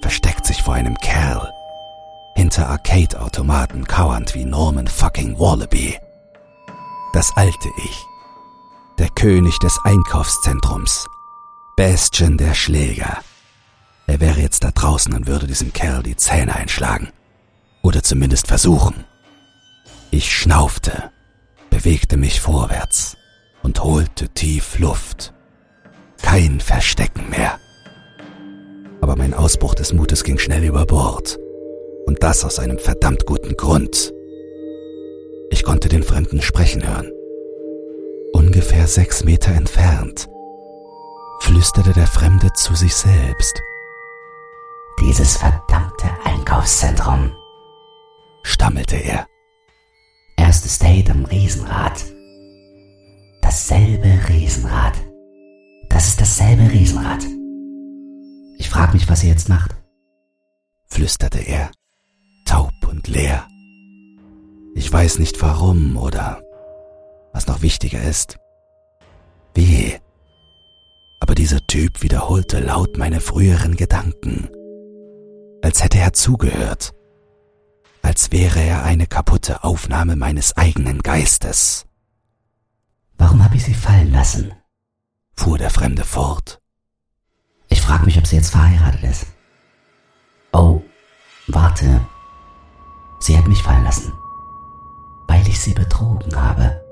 Versteckt 0.02 0.46
sich 0.46 0.64
vor 0.64 0.74
einem 0.74 0.96
Kerl, 0.96 1.52
hinter 2.36 2.70
Arcade-Automaten 2.70 3.86
kauernd 3.86 4.34
wie 4.34 4.46
Norman 4.46 4.88
fucking 4.88 5.38
Wallaby. 5.40 5.98
Das 7.14 7.32
alte 7.36 7.70
Ich 7.86 8.06
der 9.02 9.10
König 9.10 9.58
des 9.58 9.80
Einkaufszentrums, 9.84 11.08
Bastion 11.76 12.38
der 12.38 12.54
Schläger. 12.54 13.18
Er 14.06 14.20
wäre 14.20 14.40
jetzt 14.40 14.64
da 14.64 14.70
draußen 14.70 15.12
und 15.14 15.26
würde 15.26 15.48
diesem 15.48 15.74
Kerl 15.74 16.04
die 16.04 16.16
Zähne 16.16 16.56
einschlagen. 16.56 17.10
Oder 17.82 18.04
zumindest 18.04 18.46
versuchen. 18.46 19.06
Ich 20.12 20.32
schnaufte, 20.32 21.12
bewegte 21.72 22.16
mich 22.16 22.42
vorwärts 22.42 23.18
und 23.64 23.84
holte 23.84 24.30
tief 24.30 24.78
Luft. 24.78 25.34
Kein 26.32 26.62
Verstecken 26.62 27.30
mehr. 27.30 27.60
Aber 29.02 29.18
mein 29.18 29.34
Ausbruch 29.34 29.76
des 29.76 29.92
Mutes 29.92 30.24
ging 30.24 30.38
schnell 30.38 30.64
über 30.64 30.86
Bord. 30.86 31.38
Und 32.06 32.24
das 32.24 32.46
aus 32.46 32.58
einem 32.58 32.80
verdammt 32.80 33.26
guten 33.26 33.58
Grund. 33.58 34.14
Ich 35.50 35.64
konnte 35.64 35.90
den 35.90 36.04
Fremden 36.04 36.42
sprechen 36.42 36.88
hören 36.88 37.12
ungefähr 38.34 38.88
sechs 38.88 39.24
Meter 39.24 39.52
entfernt, 39.52 40.30
flüsterte 41.42 41.94
der 41.94 42.08
Fremde 42.08 42.52
zu 42.54 42.76
sich 42.76 42.96
selbst. 42.96 43.62
Dieses 45.00 45.38
verdammte 45.38 46.10
Einkaufszentrum, 46.24 47.32
stammelte 48.44 48.96
er. 48.96 49.28
Erste 50.38 50.70
State 50.70 51.12
am 51.12 51.26
Riesenrad. 51.26 52.04
Dasselbe 53.42 54.20
Riesenrad. 54.30 54.94
Das 55.94 56.08
ist 56.08 56.22
dasselbe 56.22 56.72
Riesenrad. 56.72 57.24
Ich 58.58 58.70
frage 58.70 58.94
mich, 58.94 59.10
was 59.10 59.24
ihr 59.24 59.30
jetzt 59.30 59.50
macht, 59.50 59.76
flüsterte 60.88 61.40
er, 61.40 61.70
taub 62.46 62.72
und 62.88 63.08
leer. 63.08 63.46
Ich 64.74 64.92
weiß 64.92 65.20
nicht 65.20 65.42
warum 65.42 65.98
oder 65.98 66.42
was 67.34 67.48
noch 67.48 67.62
wichtiger 67.62 68.02
ist. 68.02 68.40
Wie? 69.54 69.98
Aber 71.20 71.36
dieser 71.36 71.60
Typ 71.68 72.02
wiederholte 72.02 72.62
laut 72.62 72.98
meine 72.98 73.20
früheren 73.20 73.76
Gedanken, 73.76 74.50
als 75.62 75.84
hätte 75.84 76.00
er 76.00 76.14
zugehört, 76.14 76.94
als 78.02 78.32
wäre 78.32 78.62
er 78.62 78.84
eine 78.84 79.08
kaputte 79.08 79.64
Aufnahme 79.66 80.16
meines 80.16 80.56
eigenen 80.56 81.00
Geistes. 81.00 81.86
Warum 83.18 83.44
habe 83.44 83.58
ich 83.58 83.66
sie 83.66 83.74
fallen 83.74 84.12
lassen? 84.12 84.54
Fuhr 85.42 85.58
der 85.58 85.72
Fremde 85.72 86.04
fort. 86.04 86.62
Ich 87.68 87.82
frage 87.82 88.06
mich, 88.06 88.16
ob 88.20 88.28
sie 88.28 88.36
jetzt 88.36 88.52
verheiratet 88.52 89.04
ist. 89.04 89.26
Oh, 90.54 90.84
warte. 91.48 92.00
Sie 93.20 93.36
hat 93.36 93.48
mich 93.48 93.64
fallen 93.64 93.84
lassen, 93.84 94.14
weil 95.28 95.48
ich 95.48 95.60
sie 95.60 95.74
betrogen 95.74 96.36
habe. 96.36 96.84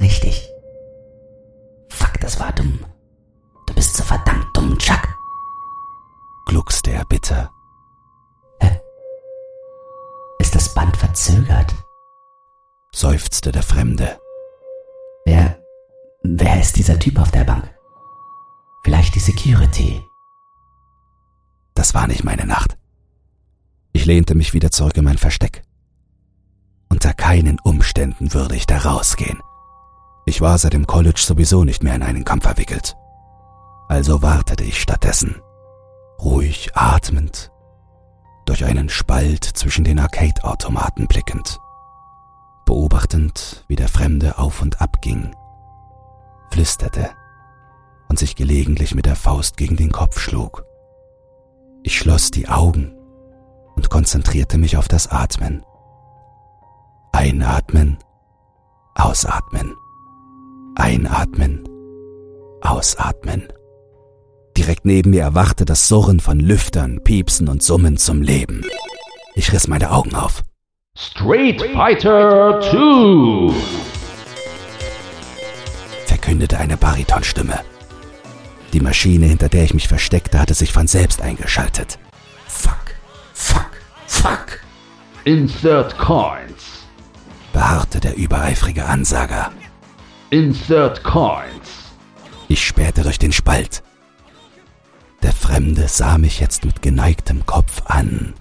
Richtig. 0.00 0.48
Fuck, 1.90 2.18
das 2.20 2.40
war 2.40 2.50
dumm. 2.52 2.78
Du 3.66 3.74
bist 3.74 3.94
so 3.94 4.02
verdammt 4.04 4.56
dumm, 4.56 4.78
Chuck. 4.78 5.06
Gluckste 6.46 6.92
er 6.92 7.04
bitter. 7.04 7.50
Hä? 8.60 8.80
Ist 10.38 10.54
das 10.54 10.68
verzögert, 10.96 11.74
seufzte 12.94 13.52
der 13.52 13.62
Fremde. 13.62 14.18
Wer, 15.26 15.60
wer 16.28 16.60
ist 16.60 16.76
dieser 16.76 16.98
Typ 16.98 17.18
auf 17.18 17.30
der 17.30 17.44
Bank? 17.44 17.72
Vielleicht 18.84 19.14
die 19.14 19.20
Security. 19.20 20.02
Das 21.74 21.94
war 21.94 22.06
nicht 22.06 22.24
meine 22.24 22.46
Nacht. 22.46 22.76
Ich 23.92 24.06
lehnte 24.06 24.34
mich 24.34 24.52
wieder 24.52 24.70
zurück 24.70 24.96
in 24.96 25.04
mein 25.04 25.18
Versteck. 25.18 25.62
Unter 26.88 27.14
keinen 27.14 27.58
Umständen 27.60 28.32
würde 28.32 28.56
ich 28.56 28.66
da 28.66 28.78
rausgehen. 28.78 29.40
Ich 30.26 30.40
war 30.40 30.58
seit 30.58 30.72
dem 30.72 30.86
College 30.86 31.20
sowieso 31.20 31.64
nicht 31.64 31.82
mehr 31.82 31.94
in 31.94 32.02
einen 32.02 32.24
Kampf 32.24 32.44
verwickelt. 32.44 32.96
Also 33.88 34.22
wartete 34.22 34.64
ich 34.64 34.80
stattdessen, 34.80 35.36
ruhig 36.18 36.70
atmend, 36.74 37.52
durch 38.44 38.64
einen 38.64 38.88
Spalt 38.88 39.44
zwischen 39.44 39.84
den 39.84 39.98
Arcade-Automaten 39.98 41.06
blickend, 41.06 41.58
beobachtend, 42.64 43.64
wie 43.68 43.76
der 43.76 43.88
Fremde 43.88 44.38
auf 44.38 44.62
und 44.62 44.80
ab 44.80 45.00
ging, 45.00 45.34
flüsterte 46.50 47.10
und 48.08 48.18
sich 48.18 48.36
gelegentlich 48.36 48.94
mit 48.94 49.06
der 49.06 49.16
Faust 49.16 49.56
gegen 49.56 49.76
den 49.76 49.92
Kopf 49.92 50.18
schlug. 50.18 50.64
Ich 51.82 51.98
schloss 51.98 52.30
die 52.30 52.48
Augen 52.48 52.96
und 53.74 53.90
konzentrierte 53.90 54.58
mich 54.58 54.76
auf 54.76 54.88
das 54.88 55.08
Atmen. 55.08 55.64
Einatmen, 57.12 57.98
ausatmen, 58.94 59.74
einatmen, 60.74 61.64
ausatmen. 62.62 63.48
Direkt 64.56 64.86
neben 64.86 65.10
mir 65.10 65.22
erwachte 65.22 65.64
das 65.64 65.86
Surren 65.86 66.20
von 66.20 66.40
Lüftern, 66.40 67.04
Piepsen 67.04 67.48
und 67.48 67.62
Summen 67.62 67.98
zum 67.98 68.22
Leben. 68.22 68.64
Ich 69.34 69.52
riss 69.52 69.68
meine 69.68 69.90
Augen 69.90 70.14
auf. 70.14 70.42
Street 70.96 71.60
Fighter 71.74 72.58
2! 72.60 73.95
Verkündete 76.26 76.58
eine 76.58 76.76
Baritonstimme. 76.76 77.60
Die 78.72 78.80
Maschine, 78.80 79.26
hinter 79.26 79.48
der 79.48 79.62
ich 79.62 79.74
mich 79.74 79.86
versteckte, 79.86 80.40
hatte 80.40 80.54
sich 80.54 80.72
von 80.72 80.88
selbst 80.88 81.22
eingeschaltet. 81.22 82.00
Fuck, 82.48 82.96
fuck, 83.32 83.70
fuck, 84.08 84.58
Insert 85.22 85.96
Coins. 85.98 86.84
beharrte 87.52 88.00
der 88.00 88.16
übereifrige 88.16 88.86
Ansager. 88.86 89.52
Insert 90.30 91.04
Coins. 91.04 91.94
Ich 92.48 92.66
spähte 92.66 93.02
durch 93.02 93.20
den 93.20 93.32
Spalt. 93.32 93.84
Der 95.22 95.32
Fremde 95.32 95.86
sah 95.86 96.18
mich 96.18 96.40
jetzt 96.40 96.64
mit 96.64 96.82
geneigtem 96.82 97.46
Kopf 97.46 97.82
an, 97.84 98.34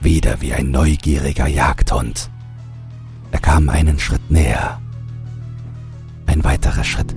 wieder 0.00 0.40
wie 0.40 0.54
ein 0.54 0.70
neugieriger 0.70 1.46
Jagdhund. 1.46 2.30
Er 3.32 3.40
kam 3.40 3.68
einen 3.68 3.98
Schritt 3.98 4.30
näher. 4.30 4.80
Ein 6.36 6.44
weiterer 6.44 6.84
Schritt. 6.84 7.16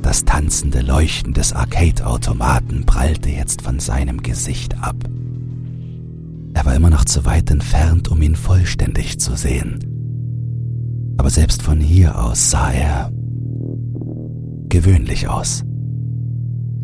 Das 0.00 0.24
tanzende 0.24 0.80
Leuchten 0.80 1.34
des 1.34 1.52
Arcade-Automaten 1.52 2.86
prallte 2.86 3.30
jetzt 3.30 3.62
von 3.62 3.80
seinem 3.80 4.22
Gesicht 4.22 4.80
ab. 4.80 4.94
Er 6.52 6.64
war 6.64 6.76
immer 6.76 6.90
noch 6.90 7.04
zu 7.04 7.24
weit 7.24 7.50
entfernt, 7.50 8.06
um 8.12 8.22
ihn 8.22 8.36
vollständig 8.36 9.18
zu 9.18 9.34
sehen. 9.34 9.80
Aber 11.16 11.30
selbst 11.30 11.62
von 11.62 11.80
hier 11.80 12.16
aus 12.16 12.52
sah 12.52 12.70
er 12.70 13.10
gewöhnlich 14.68 15.26
aus. 15.26 15.64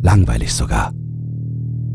Langweilig 0.02 0.52
sogar. 0.52 0.92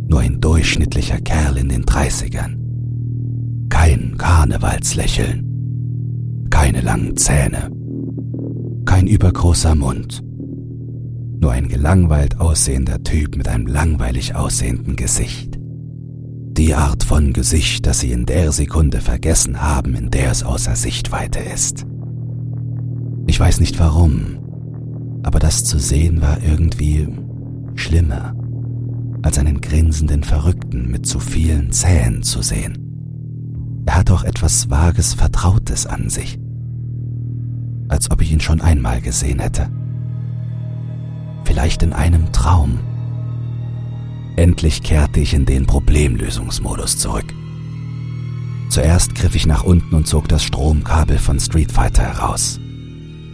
Nur 0.08 0.22
ein 0.22 0.40
durchschnittlicher 0.40 1.20
Kerl 1.20 1.58
in 1.58 1.68
den 1.68 1.82
Dreißigern. 1.82 3.66
Kein 3.68 4.16
Karnevalslächeln. 4.18 6.48
Keine 6.50 6.80
langen 6.80 7.18
Zähne. 7.18 7.75
Kein 8.96 9.08
übergroßer 9.08 9.76
Mund. 9.76 10.24
Nur 11.42 11.52
ein 11.52 11.68
gelangweilt 11.68 12.40
aussehender 12.40 13.04
Typ 13.04 13.36
mit 13.36 13.50
einem 13.50 13.68
langweilig 13.68 14.36
aussehenden 14.36 14.96
Gesicht. 14.96 15.60
Die 16.54 16.74
Art 16.74 17.04
von 17.04 17.34
Gesicht, 17.34 17.86
das 17.86 18.00
sie 18.00 18.14
in 18.14 18.26
der 18.26 18.54
Sekunde 18.54 19.02
vergessen 19.02 19.62
haben, 19.62 19.96
in 19.96 20.12
der 20.12 20.32
es 20.32 20.44
außer 20.44 20.78
Sichtweite 20.78 21.40
ist. 21.40 21.86
Ich 23.28 23.38
weiß 23.38 23.60
nicht 23.60 23.78
warum, 23.82 24.38
aber 25.24 25.40
das 25.40 25.66
zu 25.66 25.78
sehen 25.78 26.22
war 26.22 26.42
irgendwie 26.42 27.06
schlimmer, 27.76 28.34
als 29.24 29.38
einen 29.38 29.60
grinsenden 29.60 30.24
Verrückten 30.24 30.90
mit 30.90 31.06
zu 31.06 31.20
vielen 31.20 31.74
Zähnen 31.74 32.24
zu 32.24 32.42
sehen. 32.42 32.78
Er 33.88 33.98
hat 33.98 34.10
auch 34.10 34.24
etwas 34.24 34.70
Vages 34.70 35.16
Vertrautes 35.16 35.86
an 35.86 36.10
sich, 36.10 36.40
als 37.88 38.12
ob 38.12 38.22
ich 38.22 38.32
ihn 38.32 38.40
schon 38.40 38.62
einmal 38.62 39.02
gesehen 39.02 39.40
hätte. 39.40 39.70
Vielleicht 41.44 41.84
in 41.84 41.94
einem 41.94 42.32
Traum. 42.32 42.80
Endlich 44.36 44.84
kehrte 44.84 45.20
ich 45.20 45.34
in 45.34 45.46
den 45.46 45.66
Problemlösungsmodus 45.66 46.98
zurück. 46.98 47.34
Zuerst 48.70 49.16
griff 49.16 49.36
ich 49.36 49.46
nach 49.46 49.64
unten 49.64 49.96
und 49.96 50.08
zog 50.08 50.28
das 50.28 50.44
Stromkabel 50.44 51.18
von 51.18 51.40
Street 51.40 51.72
Fighter 51.72 52.04
heraus. 52.04 52.60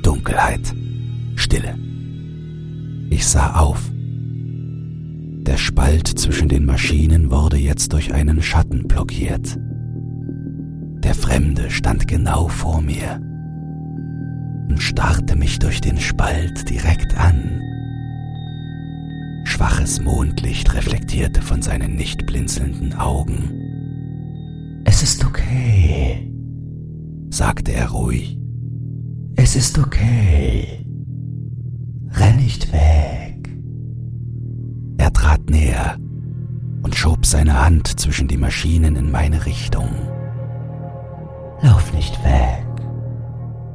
Dunkelheit, 0.03 0.75
Stille. 1.35 1.77
Ich 3.09 3.27
sah 3.27 3.55
auf. 3.55 3.79
Der 3.93 5.57
Spalt 5.57 6.07
zwischen 6.07 6.49
den 6.49 6.65
Maschinen 6.65 7.31
wurde 7.31 7.57
jetzt 7.57 7.93
durch 7.93 8.13
einen 8.13 8.41
Schatten 8.43 8.87
blockiert. 8.87 9.57
Der 11.03 11.15
Fremde 11.15 11.71
stand 11.71 12.07
genau 12.07 12.47
vor 12.47 12.81
mir 12.81 13.19
und 14.71 14.81
starrte 14.81 15.36
mich 15.36 15.60
durch 15.60 15.81
den 15.81 15.99
Spalt 15.99 16.69
direkt 16.69 17.17
an. 17.17 17.62
Schwaches 19.43 20.01
Mondlicht 20.01 20.73
reflektierte 20.73 21.41
von 21.41 21.62
seinen 21.62 21.95
nicht 21.97 22.25
blinzelnden 22.25 22.93
Augen. 22.93 23.51
Es 24.86 25.03
ist 25.03 25.25
okay. 25.25 26.31
sagte 27.29 27.73
er 27.73 27.89
ruhig. 27.89 28.39
Es 29.36 29.57
ist 29.57 29.77
okay. 29.77 30.86
Renn 32.12 32.38
nicht 32.38 32.71
weg. 32.71 33.49
Er 34.97 35.12
trat 35.12 35.49
näher 35.49 35.97
und 36.81 36.95
schob 36.95 37.25
seine 37.25 37.62
Hand 37.62 37.99
zwischen 37.99 38.29
die 38.29 38.38
Maschinen 38.38 38.95
in 38.95 39.12
meine 39.12 39.45
Richtung. 39.45 39.89
Lauf 41.62 41.91
nicht 41.93 42.23
weg. 42.23 42.70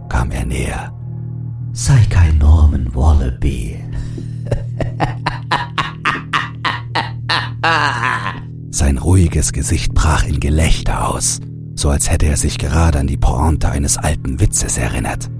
Kam 0.08 0.30
er 0.30 0.46
näher. 0.46 0.92
Sei 1.72 2.04
kein 2.08 2.38
Norman 2.38 2.94
Wallaby. 2.94 3.76
Sein 8.70 8.98
ruhiges 8.98 9.52
Gesicht 9.52 9.94
brach 9.94 10.24
in 10.24 10.40
Gelächter 10.40 11.08
aus, 11.08 11.40
so 11.74 11.90
als 11.90 12.10
hätte 12.10 12.26
er 12.26 12.36
sich 12.36 12.58
gerade 12.58 12.98
an 12.98 13.06
die 13.06 13.16
Pointe 13.16 13.68
eines 13.68 13.98
alten 13.98 14.40
Witzes 14.40 14.78
erinnert. 14.78 15.30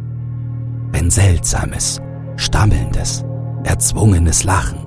Ein 0.93 1.11
seltsames, 1.11 2.01
stammelndes, 2.37 3.25
erzwungenes 3.65 4.45
Lachen, 4.45 4.79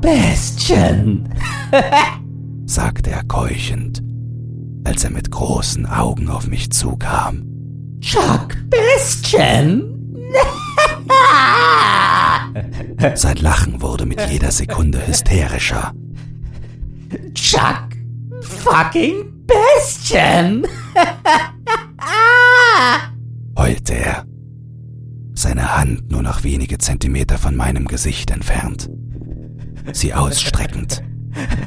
Bestien. 0.00 1.28
sagte 2.66 3.10
er 3.10 3.24
keuchend, 3.24 4.02
als 4.84 5.04
er 5.04 5.10
mit 5.10 5.30
großen 5.30 5.86
Augen 5.86 6.28
auf 6.28 6.46
mich 6.46 6.70
zukam. 6.70 7.53
Chuck 8.04 8.54
Bestien. 8.68 9.82
Sein 13.14 13.36
Lachen 13.38 13.80
wurde 13.80 14.04
mit 14.04 14.20
jeder 14.28 14.50
Sekunde 14.50 15.06
hysterischer. 15.06 15.94
Chuck 17.32 17.96
fucking 18.42 19.46
Bestien. 19.46 20.66
heulte 23.56 23.94
er, 23.94 24.26
seine 25.32 25.74
Hand 25.74 26.10
nur 26.10 26.22
noch 26.22 26.44
wenige 26.44 26.76
Zentimeter 26.76 27.38
von 27.38 27.56
meinem 27.56 27.86
Gesicht 27.86 28.30
entfernt, 28.30 28.90
sie 29.92 30.12
ausstreckend, 30.12 31.02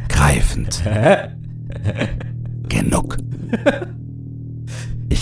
greifend. 0.08 0.84
Genug. 2.70 3.18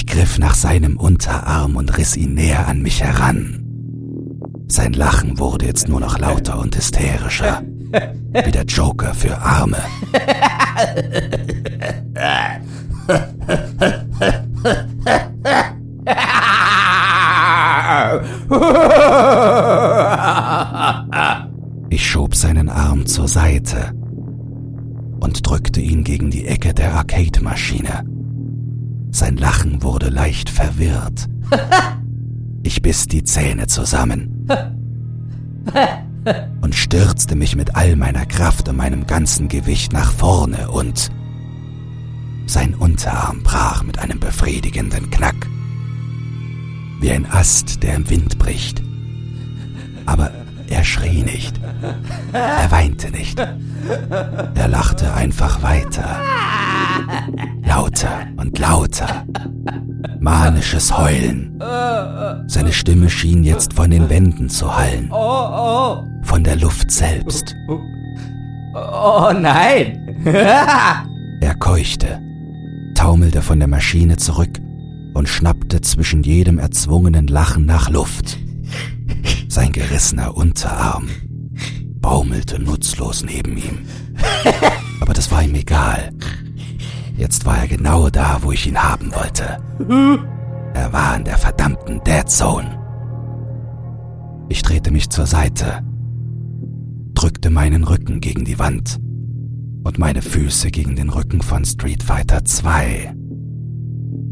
Ich 0.08 0.12
griff 0.12 0.38
nach 0.38 0.54
seinem 0.54 0.98
Unterarm 0.98 1.76
und 1.78 1.98
riss 1.98 2.15
ihn 2.15 2.36
näher 2.36 2.68
an 2.68 2.84
mich 2.84 3.02
heran. 3.02 3.63
Sein 4.68 4.94
Lachen 4.94 5.39
wurde 5.39 5.65
jetzt 5.65 5.89
nur 5.89 6.00
noch 6.00 6.20
lauter 6.20 6.60
und 6.60 6.76
hysterischer, 6.76 7.63
wie 8.32 8.52
der 8.52 8.65
Joker 8.65 9.15
für 9.15 9.36
Arme. 9.39 9.78
Ich 21.89 22.08
schob 22.08 22.36
seinen 22.36 22.70
Arm 22.70 23.08
zur 23.08 23.28
Seite 23.28 23.91
und 25.20 25.50
drückte 25.50 25.82
ihn 25.82 26.04
gegen 26.04 26.30
die 26.30 26.46
Ecke 26.46 26.76
der 26.76 26.94
Arcade-Maschine. 26.94 28.14
Sein 29.15 29.38
Lachen 29.38 29.82
wurde 29.82 30.10
leicht 30.10 30.49
verwirrt. 30.49 31.30
Ich 32.63 32.82
biss 32.82 33.06
die 33.06 33.23
Zähne 33.23 33.67
zusammen 33.67 34.47
und 36.62 36.73
stürzte 36.73 37.36
mich 37.36 37.56
mit 37.56 37.75
all 37.75 37.95
meiner 37.95 38.25
Kraft 38.25 38.67
und 38.67 38.75
meinem 38.75 39.06
ganzen 39.06 39.49
Gewicht 39.49 39.93
nach 39.93 40.12
vorne 40.12 40.71
und 40.71 41.12
sein 42.47 42.73
Unterarm 42.73 43.43
brach 43.43 43.84
mit 43.84 43.99
einem 43.99 44.19
befriedigenden 44.19 45.12
Knack. 45.12 45.36
Wie 47.01 47.12
ein 47.12 47.32
Ast, 47.32 47.84
der 47.84 47.97
im 47.97 48.10
Wind 48.10 48.39
bricht. 48.39 48.82
Aber 50.08 50.32
er 50.67 50.84
schrie 50.84 51.21
nicht. 51.21 51.60
Er 52.34 52.71
weinte 52.71 53.12
nicht. 53.12 53.39
Er 53.39 54.67
lachte 54.67 55.13
einfach 55.13 55.62
weiter. 55.62 56.19
Lauter 57.65 58.28
und 58.38 58.58
lauter. 58.60 59.25
Manisches 60.19 60.97
Heulen. 60.97 61.60
Seine 62.47 62.71
Stimme 62.71 63.10
schien 63.10 63.43
jetzt 63.43 63.73
von 63.73 63.91
den 63.91 64.10
Wänden 64.10 64.49
zu 64.49 64.75
hallen. 64.75 65.10
Von 65.10 66.43
der 66.43 66.56
Luft 66.56 66.91
selbst. 66.91 67.56
Oh 68.73 69.32
nein! 69.34 70.01
Er 71.41 71.54
keuchte, 71.56 72.19
taumelte 72.95 73.41
von 73.41 73.60
der 73.60 73.67
Maschine 73.67 74.17
zurück 74.17 74.60
und 75.13 75.30
schnappte 75.30 75.82
zwischen 75.82 76.23
jedem 76.23 76.58
erzwungenen 76.58 77.28
Lachen 77.28 77.65
nach 77.65 77.89
Luft. 77.89 78.39
Sein 79.47 79.71
gerissener 79.71 80.36
Unterarm 80.36 81.08
baumelte 82.01 82.60
nutzlos 82.60 83.23
neben 83.23 83.58
ihm. 83.58 83.80
Aber 85.01 85.13
das 85.13 85.30
war 85.30 85.43
ihm 85.43 85.56
egal. 85.56 86.12
Jetzt 87.17 87.45
war 87.45 87.60
er 87.60 87.67
genau 87.67 88.10
da, 88.10 88.39
wo 88.41 88.51
ich 88.51 88.67
ihn 88.67 88.78
haben 88.78 89.13
wollte. 89.15 89.58
Er 90.73 90.91
war 90.91 91.15
in 91.15 91.23
der 91.23 91.38
verdammten 91.38 92.01
Dead 92.04 92.30
Zone. 92.30 92.78
Ich 94.49 94.62
drehte 94.62 94.91
mich 94.91 95.10
zur 95.10 95.25
Seite, 95.25 95.82
drückte 97.13 97.49
meinen 97.49 97.84
Rücken 97.84 98.19
gegen 98.19 98.45
die 98.45 98.60
Wand 98.60 98.99
und 99.84 99.97
meine 99.97 100.21
Füße 100.21 100.71
gegen 100.71 100.95
den 100.95 101.10
Rücken 101.10 101.41
von 101.41 101.63
Street 101.63 102.04
Fighter 102.04 102.43
2. 102.43 103.15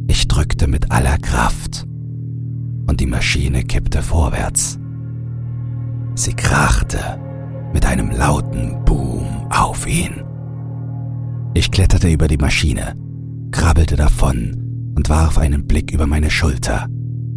Ich 0.08 0.28
drückte 0.28 0.67
mit 0.67 0.91
aller 0.91 1.17
Kraft 1.17 1.88
und 2.88 3.00
die 3.00 3.06
Maschine 3.06 3.63
kippte 3.63 4.02
vorwärts. 4.02 4.78
Sie 6.15 6.34
krachte 6.34 7.19
mit 7.74 7.86
einem 7.86 8.12
lauten 8.12 8.84
Boom 8.86 9.48
auf 9.50 9.88
ihn. 9.88 10.23
Ich 11.56 11.70
kletterte 11.70 12.10
über 12.10 12.28
die 12.28 12.38
Maschine, 12.38 12.96
krabbelte 13.52 13.96
davon 13.96 14.94
und 14.96 15.08
warf 15.10 15.38
einen 15.38 15.68
Blick 15.68 15.92
über 15.92 16.08
meine 16.08 16.32
Schulter, 16.32 16.88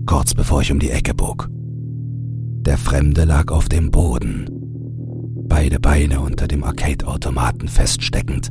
kurz 0.07 0.33
bevor 0.33 0.63
ich 0.63 0.73
um 0.73 0.79
die 0.79 0.91
Ecke 0.91 1.13
bog. 1.13 1.51
Der 1.51 2.79
Fremde 2.79 3.25
lag 3.25 3.53
auf 3.53 3.69
dem 3.69 3.91
Boden, 3.91 4.49
beide 5.49 5.79
Beine 5.79 6.21
unter 6.21 6.49
dem 6.49 6.65
Arcade-Automaten 6.65 7.69
feststeckend 7.69 8.51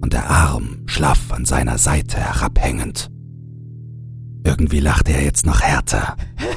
und 0.00 0.14
der 0.14 0.30
Arm 0.30 0.78
schlaff 0.86 1.32
an 1.32 1.44
seiner 1.44 1.76
Seite 1.76 2.16
herabhängend. 2.16 3.10
Irgendwie 4.44 4.80
lachte 4.80 5.12
er 5.12 5.22
jetzt 5.22 5.46
noch 5.46 5.60
härter. 5.60 6.16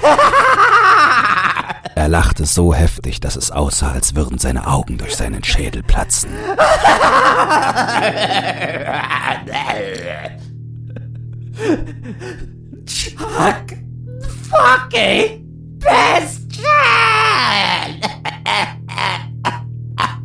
Er 1.97 2.09
lachte 2.09 2.45
so 2.45 2.73
heftig, 2.73 3.21
dass 3.21 3.37
es 3.37 3.51
aussah, 3.51 3.91
als 3.93 4.15
würden 4.15 4.37
seine 4.37 4.67
Augen 4.67 4.97
durch 4.97 5.15
seinen 5.15 5.45
Schädel 5.45 5.81
platzen. 5.81 6.29
Chuck 12.85 13.77
fucking 14.49 15.45
Bestien! 15.79 16.65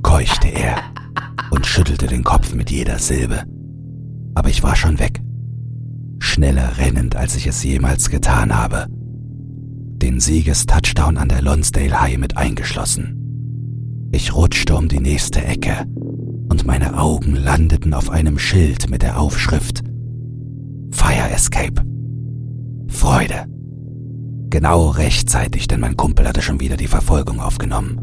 keuchte 0.02 0.48
er 0.48 0.76
und 1.50 1.64
schüttelte 1.64 2.08
den 2.08 2.24
Kopf 2.24 2.52
mit 2.52 2.68
jeder 2.70 2.98
Silbe. 2.98 3.44
Aber 4.34 4.48
ich 4.48 4.62
war 4.62 4.74
schon 4.74 4.98
weg. 4.98 5.20
Schneller 6.20 6.78
rennend, 6.78 7.16
als 7.16 7.34
ich 7.34 7.46
es 7.46 7.64
jemals 7.64 8.10
getan 8.10 8.56
habe. 8.56 8.86
Den 8.88 10.20
Siegestouchdown 10.20 11.18
an 11.18 11.28
der 11.28 11.42
Lonsdale 11.42 12.00
High 12.00 12.18
mit 12.18 12.36
eingeschlossen. 12.36 14.08
Ich 14.12 14.34
rutschte 14.34 14.76
um 14.76 14.88
die 14.88 15.00
nächste 15.00 15.44
Ecke 15.44 15.86
und 16.48 16.66
meine 16.66 16.98
Augen 16.98 17.34
landeten 17.34 17.94
auf 17.94 18.10
einem 18.10 18.38
Schild 18.38 18.90
mit 18.90 19.02
der 19.02 19.18
Aufschrift 19.18 19.82
Fire 20.92 21.30
Escape. 21.30 21.82
Freude. 22.88 23.46
Genau 24.50 24.88
rechtzeitig, 24.88 25.68
denn 25.68 25.80
mein 25.80 25.96
Kumpel 25.96 26.26
hatte 26.26 26.42
schon 26.42 26.60
wieder 26.60 26.76
die 26.76 26.88
Verfolgung 26.88 27.40
aufgenommen. 27.40 28.00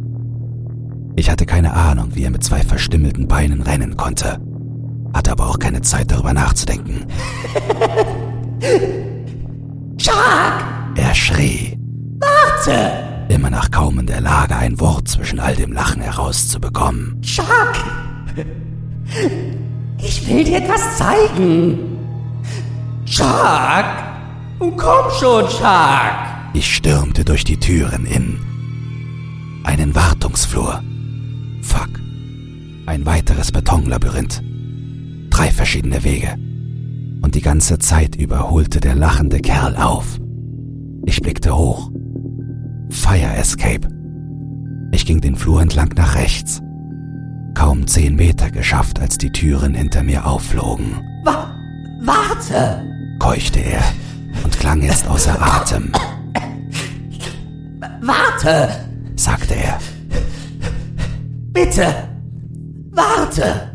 Ich 1.17 1.29
hatte 1.29 1.45
keine 1.45 1.73
Ahnung, 1.73 2.15
wie 2.15 2.23
er 2.23 2.31
mit 2.31 2.43
zwei 2.43 2.61
verstümmelten 2.61 3.27
Beinen 3.27 3.61
rennen 3.61 3.97
konnte, 3.97 4.39
hatte 5.17 5.31
aber 5.31 5.47
auch 5.47 5.59
keine 5.59 5.81
Zeit 5.81 6.11
darüber 6.11 6.33
nachzudenken. 6.33 7.07
Chuck! 9.97 10.13
Er 10.95 11.15
schrie, 11.15 11.77
Warte! 12.19 13.25
immer 13.29 13.49
noch 13.49 13.69
kaum 13.71 13.99
in 13.99 14.07
der 14.07 14.21
Lage, 14.21 14.55
ein 14.55 14.79
Wort 14.79 15.07
zwischen 15.07 15.39
all 15.39 15.55
dem 15.55 15.73
Lachen 15.73 16.01
herauszubekommen. 16.01 17.21
Chuck! 17.21 17.73
Ich 19.99 20.27
will 20.27 20.43
dir 20.43 20.57
etwas 20.57 20.97
zeigen. 20.97 21.79
Chuck! 23.05 23.85
Komm 24.59 25.11
schon, 25.19 25.47
Chuck! 25.49 26.13
Ich 26.53 26.75
stürmte 26.75 27.25
durch 27.25 27.43
die 27.43 27.57
Türen 27.59 28.05
in 28.05 28.39
einen 29.63 29.95
Wartungsflur. 29.95 30.81
Fuck. 31.61 31.89
Ein 32.85 33.05
weiteres 33.05 33.51
Betonlabyrinth. 33.51 34.41
Drei 35.37 35.51
verschiedene 35.51 36.03
Wege. 36.03 36.33
Und 37.21 37.35
die 37.35 37.43
ganze 37.43 37.77
Zeit 37.77 38.15
über 38.15 38.49
holte 38.49 38.79
der 38.79 38.95
lachende 38.95 39.39
Kerl 39.39 39.75
auf. 39.75 40.19
Ich 41.05 41.21
blickte 41.21 41.55
hoch. 41.55 41.91
Fire 42.89 43.35
Escape. 43.37 43.87
Ich 44.91 45.05
ging 45.05 45.21
den 45.21 45.35
Flur 45.35 45.61
entlang 45.61 45.89
nach 45.95 46.15
rechts. 46.15 46.59
Kaum 47.53 47.85
zehn 47.85 48.15
Meter 48.15 48.49
geschafft, 48.49 48.99
als 48.99 49.19
die 49.19 49.31
Türen 49.31 49.75
hinter 49.75 50.01
mir 50.01 50.25
aufflogen. 50.25 51.03
Wa 51.23 51.55
warte! 52.01 52.83
Keuchte 53.19 53.59
er 53.59 53.83
und 54.43 54.57
klang 54.57 54.81
jetzt 54.81 55.07
außer 55.07 55.39
Atem, 55.39 55.91
Warte! 58.01 58.69
sagte 59.15 59.53
er. 59.53 59.77
Bitte! 61.53 61.93
Warte! 62.89 63.66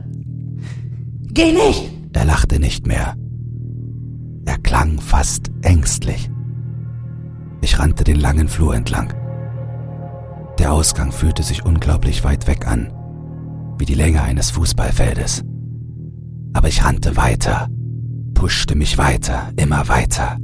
Geh 1.33 1.53
nicht! 1.53 1.91
Er 2.13 2.27
lachte 2.27 2.61
nicht 2.61 2.87
mehr. 2.87 3.17
Er 4.45 4.59
klang 4.59 5.01
fast 5.01 5.51
ängstlich. 5.63 6.31
Ich 7.63 7.79
rannte 7.79 8.05
den 8.05 8.21
langen 8.21 8.49
Flur 8.49 8.75
entlang. 8.75 9.15
Der 10.59 10.73
Ausgang 10.73 11.11
fühlte 11.11 11.43
sich 11.43 11.65
unglaublich 11.65 12.23
weit 12.23 12.47
weg 12.47 12.67
an, 12.67 12.93
wie 13.79 13.87
die 13.87 13.95
Länge 13.95 14.23
eines 14.23 14.51
Fußballfeldes. 14.51 15.43
Aber 16.53 16.69
ich 16.69 16.85
rannte 16.85 17.17
weiter, 17.17 17.69
puschte 18.35 18.75
mich 18.75 18.99
weiter, 18.99 19.51
immer 19.57 19.89
weiter. 19.89 20.37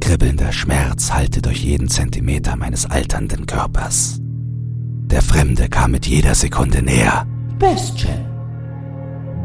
Kribbelnder 0.00 0.52
Schmerz 0.52 1.12
hallte 1.12 1.42
durch 1.42 1.64
jeden 1.64 1.88
Zentimeter 1.88 2.54
meines 2.54 2.86
alternden 2.86 3.46
Körpers. 3.46 4.20
Der 5.06 5.22
Fremde 5.22 5.68
kam 5.68 5.90
mit 5.90 6.06
jeder 6.06 6.34
Sekunde 6.34 6.82
näher. 6.82 7.26
Bestien! 7.58 8.27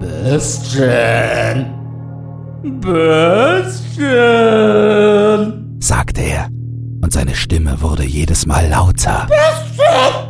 Bestien! 0.04 1.66
Bestien! 2.82 3.88
sagte 5.80 6.22
er, 6.22 6.50
und 7.02 7.14
seine 7.14 7.36
Stimme 7.36 7.82
wurde 7.82 8.04
jedes 8.04 8.46
Mal 8.46 8.68
lauter. 8.68 9.28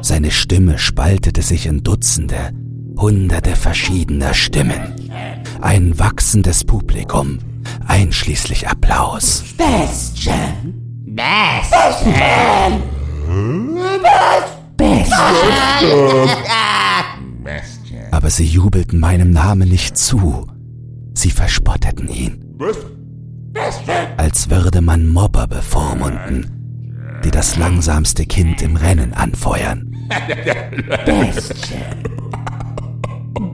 Seine 0.02 0.30
Stimme 0.30 0.78
spaltete 0.78 1.42
sich 1.42 1.66
in 1.66 1.82
Dutzende, 1.82 2.52
hunderte 2.98 3.56
verschiedener 3.56 4.36
Stimmen. 4.36 4.94
Ein 5.62 5.98
wachsendes 5.98 6.64
Publikum, 6.64 7.40
einschließlich 7.88 8.70
Applaus. 8.70 9.44
Bestien! 9.58 10.76
Bestien! 11.06 12.84
Bestien! 14.78 15.14
Aber 18.14 18.30
sie 18.30 18.46
jubelten 18.46 19.00
meinem 19.00 19.32
Namen 19.32 19.68
nicht 19.68 19.98
zu. 19.98 20.46
Sie 21.16 21.32
verspotteten 21.32 22.08
ihn. 22.08 22.46
Als 24.18 24.52
würde 24.52 24.82
man 24.82 25.08
Mobber 25.08 25.48
bevormunden, 25.48 27.20
die 27.26 27.32
das 27.32 27.58
langsamste 27.58 28.28
Kind 28.28 28.62
im 28.62 28.76
Rennen 28.76 29.16
anfeuern. 29.16 29.96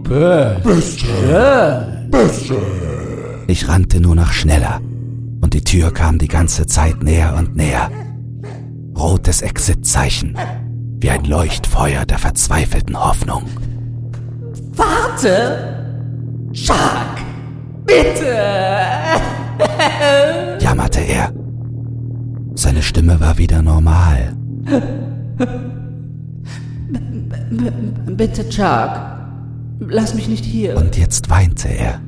Bestien! 0.03 2.11
Bestien! 2.11 2.59
Ich 3.47 3.69
rannte 3.69 4.01
nur 4.01 4.15
noch 4.15 4.33
schneller 4.33 4.81
und 5.39 5.53
die 5.53 5.63
Tür 5.63 5.93
kam 5.93 6.17
die 6.17 6.27
ganze 6.27 6.65
Zeit 6.65 7.01
näher 7.01 7.33
und 7.37 7.55
näher. 7.55 7.89
Rotes 8.93 9.41
Exit-Zeichen, 9.41 10.37
wie 10.99 11.09
ein 11.09 11.23
Leuchtfeuer 11.23 12.05
der 12.05 12.17
verzweifelten 12.17 13.01
Hoffnung. 13.01 13.43
Warte! 14.79 15.33
Jacques! 16.53 17.23
Bitte! 17.85 18.35
jammerte 20.59 21.01
er. 21.01 21.33
Seine 22.55 22.81
Stimme 22.81 23.19
war 23.19 23.37
wieder 23.37 23.61
normal. 23.61 24.33
Bitte, 28.07 28.45
Jacques. 28.49 29.01
Lass 29.79 30.13
mich 30.13 30.27
nicht 30.27 30.45
hier. 30.45 30.75
Und 30.77 30.97
jetzt 30.97 31.29
weinte 31.29 31.67
er. 31.69 31.99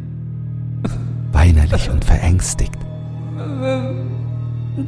Weinerlich 1.31 1.89
und 1.89 2.03
verängstigt. 2.03 2.77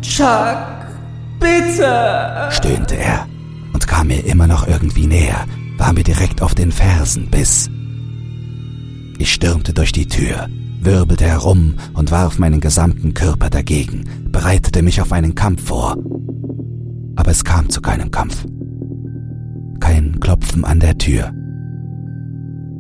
Jacques, 0.02 0.94
bitte! 1.40 2.48
stöhnte 2.50 2.96
er 2.96 3.26
und 3.74 3.88
kam 3.88 4.08
mir 4.08 4.26
immer 4.26 4.48
noch 4.48 4.68
irgendwie 4.68 5.08
näher, 5.08 5.46
war 5.84 5.92
mir 5.92 6.06
direkt 6.06 6.42
auf 6.42 6.56
den 6.56 6.72
Fersen 6.72 7.30
bis. 7.30 7.70
Ich 9.18 9.34
stürmte 9.34 9.74
durch 9.74 9.92
die 9.92 10.08
Tür, 10.08 10.48
wirbelte 10.80 11.26
herum 11.26 11.76
und 11.94 12.10
warf 12.10 12.40
meinen 12.40 12.62
gesamten 12.62 13.14
Körper 13.14 13.50
dagegen, 13.50 14.06
bereitete 14.32 14.82
mich 14.82 15.02
auf 15.02 15.12
einen 15.12 15.36
Kampf 15.36 15.66
vor. 15.66 15.98
Aber 17.18 17.32
es 17.32 17.44
kam 17.44 17.68
zu 17.68 17.82
keinem 17.82 18.12
Kampf. 18.12 18.46
Kein 19.82 20.22
Klopfen 20.22 20.64
an 20.64 20.80
der 20.80 20.98
Tür. 20.98 21.34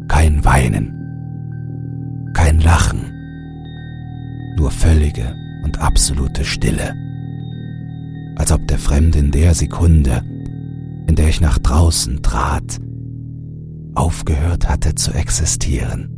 Kein 0.07 0.45
Weinen. 0.45 2.31
Kein 2.33 2.61
Lachen. 2.61 3.11
Nur 4.55 4.71
völlige 4.71 5.35
und 5.65 5.77
absolute 5.81 6.45
Stille. 6.45 6.93
Als 8.37 8.53
ob 8.53 8.65
der 8.69 8.79
Fremde 8.79 9.19
in 9.19 9.31
der 9.31 9.53
Sekunde, 9.55 10.23
in 11.09 11.15
der 11.17 11.27
ich 11.27 11.41
nach 11.41 11.59
draußen 11.59 12.21
trat, 12.21 12.79
aufgehört 13.95 14.69
hatte 14.69 14.95
zu 14.95 15.11
existieren. 15.11 16.09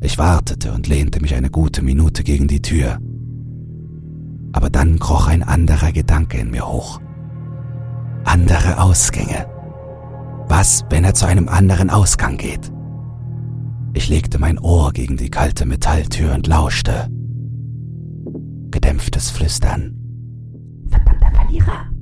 Ich 0.00 0.18
wartete 0.18 0.72
und 0.72 0.86
lehnte 0.86 1.20
mich 1.20 1.34
eine 1.34 1.50
gute 1.50 1.82
Minute 1.82 2.22
gegen 2.22 2.46
die 2.46 2.62
Tür. 2.62 2.98
Aber 4.52 4.70
dann 4.70 4.98
kroch 4.98 5.28
ein 5.28 5.42
anderer 5.42 5.92
Gedanke 5.92 6.38
in 6.38 6.50
mir 6.50 6.66
hoch. 6.66 7.00
Andere 8.24 8.80
Ausgänge. 8.80 9.46
Was, 10.48 10.84
wenn 10.90 11.04
er 11.04 11.14
zu 11.14 11.26
einem 11.26 11.48
anderen 11.48 11.90
Ausgang 11.90 12.36
geht? 12.36 12.72
Ich 13.92 14.08
legte 14.08 14.38
mein 14.38 14.58
Ohr 14.58 14.92
gegen 14.92 15.16
die 15.16 15.30
kalte 15.30 15.66
Metalltür 15.66 16.34
und 16.34 16.46
lauschte. 16.46 17.08
Gedämpftes 18.70 19.30
Flüstern. 19.30 19.96
Verdammter 20.88 21.30
Verlierer! 21.34 21.97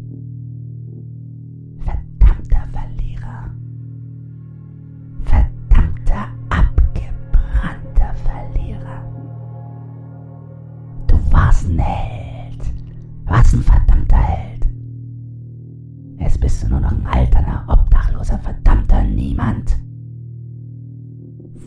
Bist 16.56 16.64
du 16.64 16.68
nur 16.70 16.80
noch 16.80 16.90
ein 16.90 17.06
alterner, 17.06 17.64
obdachloser, 17.68 18.38
verdammter 18.38 19.02
Niemand! 19.02 19.78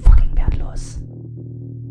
Fucking 0.01 0.35
wertlos! 0.35 0.99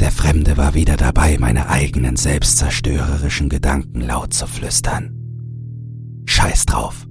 Der 0.00 0.10
Fremde 0.10 0.56
war 0.56 0.74
wieder 0.74 0.96
dabei, 0.96 1.36
meine 1.38 1.68
eigenen 1.68 2.16
selbstzerstörerischen 2.16 3.48
Gedanken 3.48 4.00
laut 4.00 4.34
zu 4.34 4.48
flüstern. 4.48 5.14
Scheiß 6.26 6.66
drauf. 6.66 7.06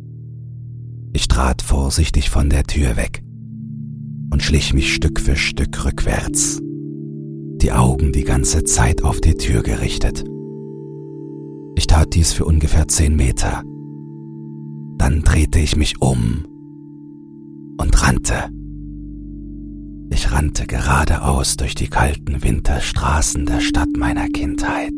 Ich 1.14 1.30
trat 1.30 1.62
vorsichtig 1.62 2.30
von 2.30 2.50
der 2.50 2.66
Tür 2.66 2.98
weg 2.98 3.24
und 4.30 4.44
schlich 4.44 4.74
mich 4.74 4.94
Stück 4.94 5.22
für 5.22 5.38
Stück 5.38 5.86
rückwärts, 5.86 6.60
die 7.62 7.72
Augen 7.72 8.12
die 8.12 8.26
ganze 8.26 8.66
Zeit 8.66 9.06
auf 9.06 9.22
die 9.22 9.36
Tür 9.36 9.64
gerichtet. 9.64 10.26
Ich 11.78 11.88
tat 11.88 12.14
dies 12.14 12.34
für 12.34 12.44
ungefähr 12.44 12.90
zehn 12.90 13.16
Meter. 13.16 13.64
Dann 15.08 15.22
drehte 15.22 15.60
ich 15.60 15.78
mich 15.78 16.02
um 16.02 16.44
und 17.78 18.04
rannte. 18.04 18.50
Ich 20.10 20.34
rannte 20.34 20.68
geradeaus 20.68 21.56
durch 21.56 21.76
die 21.76 21.88
kalten 21.88 22.44
Winterstraßen 22.44 23.46
der 23.46 23.62
Stadt 23.62 23.88
meiner 23.96 24.28
Kindheit. 24.28 24.92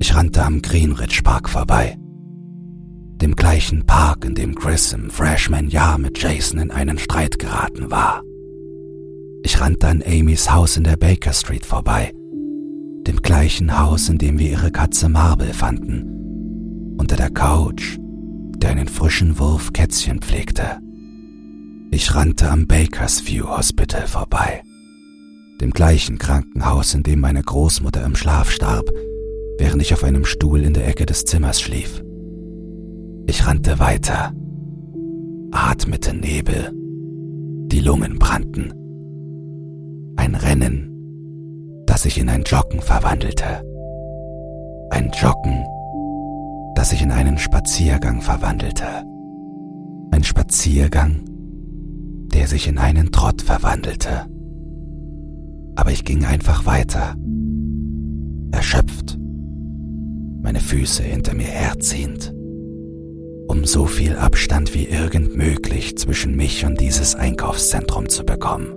Ich 0.00 0.14
rannte 0.14 0.44
am 0.44 0.60
Greenridge 0.60 1.22
Park 1.24 1.48
vorbei, 1.48 1.96
dem 3.22 3.34
gleichen 3.34 3.86
Park, 3.86 4.26
in 4.26 4.34
dem 4.34 4.54
Chris 4.54 4.92
im 4.92 5.08
Freshman-Jahr 5.08 5.96
mit 5.96 6.22
Jason 6.22 6.58
in 6.60 6.70
einen 6.70 6.98
Streit 6.98 7.38
geraten 7.38 7.90
war. 7.90 8.22
Ich 9.44 9.58
rannte 9.62 9.88
an 9.88 10.02
Amys 10.06 10.52
Haus 10.52 10.76
in 10.76 10.84
der 10.84 10.98
Baker 10.98 11.32
Street 11.32 11.64
vorbei, 11.64 12.12
dem 13.06 13.22
gleichen 13.22 13.80
Haus, 13.80 14.10
in 14.10 14.18
dem 14.18 14.38
wir 14.38 14.50
ihre 14.50 14.72
Katze 14.72 15.08
Marble 15.08 15.54
fanden, 15.54 16.17
unter 16.98 17.16
der 17.16 17.30
Couch, 17.30 17.98
der 18.56 18.70
einen 18.70 18.88
frischen 18.88 19.38
Wurf 19.38 19.72
Kätzchen 19.72 20.20
pflegte. 20.20 20.78
Ich 21.90 22.14
rannte 22.14 22.50
am 22.50 22.66
Bakersview 22.66 23.46
Hospital 23.46 24.06
vorbei, 24.06 24.62
dem 25.60 25.70
gleichen 25.70 26.18
Krankenhaus, 26.18 26.94
in 26.94 27.02
dem 27.02 27.20
meine 27.20 27.42
Großmutter 27.42 28.04
im 28.04 28.14
Schlaf 28.14 28.50
starb, 28.50 28.90
während 29.58 29.80
ich 29.80 29.94
auf 29.94 30.04
einem 30.04 30.24
Stuhl 30.24 30.62
in 30.62 30.74
der 30.74 30.86
Ecke 30.86 31.06
des 31.06 31.24
Zimmers 31.24 31.60
schlief. 31.60 32.02
Ich 33.26 33.46
rannte 33.46 33.78
weiter, 33.78 34.32
atmete 35.52 36.14
Nebel, 36.14 36.72
die 37.70 37.80
Lungen 37.80 38.18
brannten. 38.18 38.72
Ein 40.16 40.34
Rennen, 40.34 41.84
das 41.86 42.02
sich 42.02 42.18
in 42.18 42.28
ein 42.28 42.42
Joggen 42.42 42.80
verwandelte. 42.80 43.62
Ein 44.90 45.10
Joggen, 45.12 45.64
das 46.78 46.90
sich 46.90 47.02
in 47.02 47.10
einen 47.10 47.38
Spaziergang 47.38 48.20
verwandelte. 48.20 48.84
Ein 50.12 50.22
Spaziergang, 50.22 51.24
der 52.32 52.46
sich 52.46 52.68
in 52.68 52.78
einen 52.78 53.10
Trott 53.10 53.42
verwandelte. 53.42 54.26
Aber 55.74 55.90
ich 55.90 56.04
ging 56.04 56.24
einfach 56.24 56.66
weiter, 56.66 57.16
erschöpft, 58.52 59.18
meine 60.40 60.60
Füße 60.60 61.02
hinter 61.02 61.34
mir 61.34 61.48
herziehend, 61.48 62.32
um 63.48 63.64
so 63.64 63.86
viel 63.86 64.14
Abstand 64.14 64.72
wie 64.72 64.84
irgend 64.84 65.36
möglich 65.36 65.98
zwischen 65.98 66.36
mich 66.36 66.64
und 66.64 66.80
dieses 66.80 67.16
Einkaufszentrum 67.16 68.08
zu 68.08 68.22
bekommen. 68.22 68.68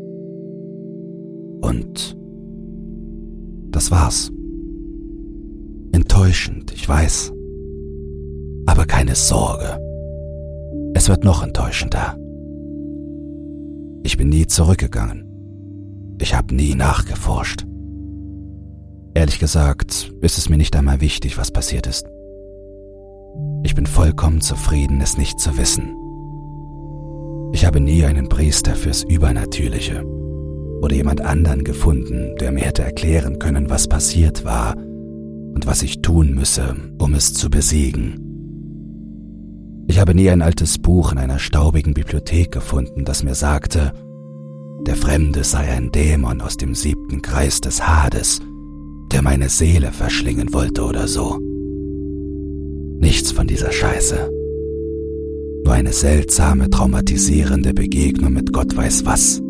Und 1.62 2.18
das 3.70 3.92
war's. 3.92 4.32
Enttäuschend, 5.92 6.74
ich 6.74 6.90
weiß. 6.90 7.32
Aber 8.72 8.86
keine 8.86 9.16
Sorge. 9.16 9.78
Es 10.94 11.10
wird 11.10 11.26
noch 11.26 11.44
enttäuschender. 11.44 12.16
Ich 14.02 14.16
bin 14.16 14.30
nie 14.30 14.48
zurückgegangen. 14.48 15.26
Ich 16.22 16.34
habe 16.34 16.56
nie 16.56 16.74
nachgeforscht. 16.74 17.66
Ehrlich 19.14 19.40
gesagt 19.40 20.14
ist 20.22 20.38
es 20.38 20.48
mir 20.48 20.56
nicht 20.56 20.74
einmal 20.78 21.02
wichtig, 21.02 21.38
was 21.38 21.52
passiert 21.52 21.86
ist. 21.86 22.08
Ich 23.64 23.76
bin 23.76 23.88
vollkommen 23.88 24.40
zufrieden, 24.40 25.02
es 25.02 25.18
nicht 25.18 25.42
zu 25.42 25.58
wissen. 25.58 25.94
Ich 27.52 27.66
habe 27.66 27.82
nie 27.82 28.06
einen 28.06 28.30
Priester 28.30 28.76
fürs 28.76 29.04
Übernatürliche 29.04 30.06
oder 30.82 30.96
jemand 30.96 31.20
anderen 31.20 31.66
gefunden, 31.66 32.38
der 32.40 32.54
mir 32.54 32.62
hätte 32.62 32.84
erklären 32.84 33.38
können, 33.38 33.70
was 33.70 33.90
passiert 33.90 34.46
war 34.46 34.78
und 34.78 35.68
was 35.68 35.84
ich 35.84 36.02
tun 36.02 36.34
müsse, 36.34 36.74
um 37.00 37.14
es 37.16 37.34
zu 37.34 37.50
besiegen. 37.50 38.31
Ich 39.92 40.00
habe 40.00 40.16
nie 40.16 40.30
ein 40.30 40.42
altes 40.42 40.78
Buch 40.78 41.12
in 41.12 41.18
einer 41.18 41.38
staubigen 41.38 41.94
Bibliothek 41.94 42.50
gefunden, 42.50 43.04
das 43.04 43.24
mir 43.24 43.36
sagte, 43.36 43.92
der 44.88 44.96
Fremde 44.96 45.44
sei 45.44 45.70
ein 45.70 45.92
Dämon 45.92 46.40
aus 46.40 46.56
dem 46.56 46.76
siebten 46.76 47.22
Kreis 47.22 47.60
des 47.60 47.86
Hades, 47.86 48.40
der 49.12 49.22
meine 49.22 49.50
Seele 49.50 49.92
verschlingen 49.92 50.54
wollte 50.54 50.86
oder 50.86 51.10
so. 51.10 51.40
Nichts 53.02 53.34
von 53.34 53.48
dieser 53.48 53.74
Scheiße. 53.74 54.32
Nur 55.66 55.74
eine 55.74 55.92
seltsame, 55.92 56.70
traumatisierende 56.70 57.74
Begegnung 57.74 58.32
mit 58.32 58.54
Gott 58.54 58.74
weiß 58.74 59.06
was. 59.06 59.42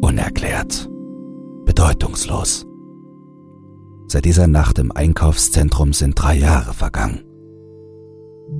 Unerklärt. 0.00 0.88
Bedeutungslos. 1.66 2.64
Seit 4.08 4.24
dieser 4.24 4.46
Nacht 4.46 4.78
im 4.78 4.90
Einkaufszentrum 4.90 5.92
sind 5.92 6.14
drei 6.14 6.38
Jahre 6.38 6.72
vergangen. 6.72 7.29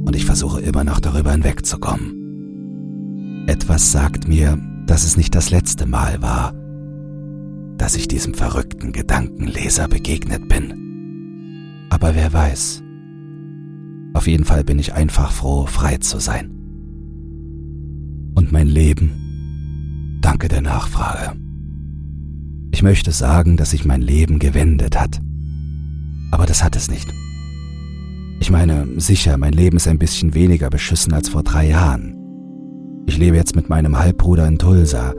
Und 0.04 0.16
ich 0.16 0.24
versuche 0.24 0.60
immer 0.60 0.84
noch 0.84 1.00
darüber 1.00 1.32
hinwegzukommen. 1.32 3.46
Etwas 3.46 3.92
sagt 3.92 4.28
mir, 4.28 4.58
dass 4.86 5.04
es 5.04 5.16
nicht 5.16 5.34
das 5.34 5.50
letzte 5.50 5.86
Mal 5.86 6.22
war, 6.22 6.54
dass 7.78 7.96
ich 7.96 8.08
diesem 8.08 8.34
verrückten 8.34 8.92
Gedankenleser 8.92 9.88
begegnet 9.88 10.48
bin. 10.48 11.86
Aber 11.90 12.14
wer 12.14 12.32
weiß. 12.32 12.82
Auf 14.14 14.26
jeden 14.26 14.44
Fall 14.44 14.64
bin 14.64 14.78
ich 14.78 14.94
einfach 14.94 15.32
froh, 15.32 15.66
frei 15.66 15.98
zu 15.98 16.18
sein. 16.18 16.50
Und 18.34 18.52
mein 18.52 18.66
Leben? 18.66 20.18
Danke 20.20 20.48
der 20.48 20.62
Nachfrage. 20.62 21.36
Ich 22.72 22.82
möchte 22.82 23.12
sagen, 23.12 23.56
dass 23.56 23.70
sich 23.70 23.84
mein 23.84 24.02
Leben 24.02 24.38
gewendet 24.38 24.98
hat. 24.98 25.20
Aber 26.30 26.46
das 26.46 26.62
hat 26.62 26.76
es 26.76 26.90
nicht. 26.90 27.12
Ich 28.40 28.50
meine, 28.50 28.86
sicher, 28.96 29.36
mein 29.36 29.52
Leben 29.52 29.76
ist 29.76 29.86
ein 29.86 29.98
bisschen 29.98 30.32
weniger 30.32 30.70
beschissen 30.70 31.12
als 31.12 31.28
vor 31.28 31.42
drei 31.42 31.68
Jahren. 31.68 32.16
Ich 33.06 33.18
lebe 33.18 33.36
jetzt 33.36 33.54
mit 33.54 33.68
meinem 33.68 33.98
Halbbruder 33.98 34.48
in 34.48 34.58
Tulsa. 34.58 35.12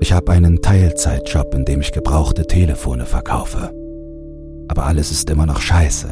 Ich 0.00 0.12
habe 0.12 0.32
einen 0.32 0.60
Teilzeitjob, 0.60 1.54
in 1.54 1.64
dem 1.64 1.80
ich 1.80 1.92
gebrauchte 1.92 2.44
Telefone 2.44 3.06
verkaufe. 3.06 3.70
Aber 4.66 4.84
alles 4.84 5.12
ist 5.12 5.30
immer 5.30 5.46
noch 5.46 5.60
scheiße. 5.60 6.08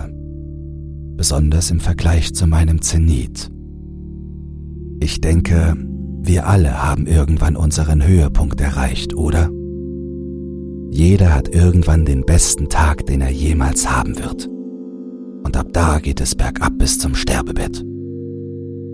Besonders 1.16 1.72
im 1.72 1.80
Vergleich 1.80 2.32
zu 2.35 2.46
meinem 2.46 2.80
Zenit. 2.82 3.50
Ich 5.00 5.20
denke, 5.20 5.76
wir 6.22 6.46
alle 6.46 6.85
haben 6.85 7.08
irgendwann 7.08 7.56
unseren 7.56 8.06
Höhepunkt 8.06 8.61
erreicht, 8.61 9.16
oder? 9.16 9.50
Jeder 10.92 11.35
hat 11.35 11.48
irgendwann 11.48 12.04
den 12.04 12.24
besten 12.24 12.68
Tag, 12.68 13.06
den 13.06 13.22
er 13.22 13.30
jemals 13.30 13.90
haben 13.90 14.16
wird. 14.18 14.48
Und 15.42 15.57
ab 15.57 15.68
da 15.72 15.98
geht 15.98 16.20
es 16.20 16.35
bergab 16.35 16.78
bis 16.78 16.98
zum 16.98 17.14
Sterbebett. 17.14 17.85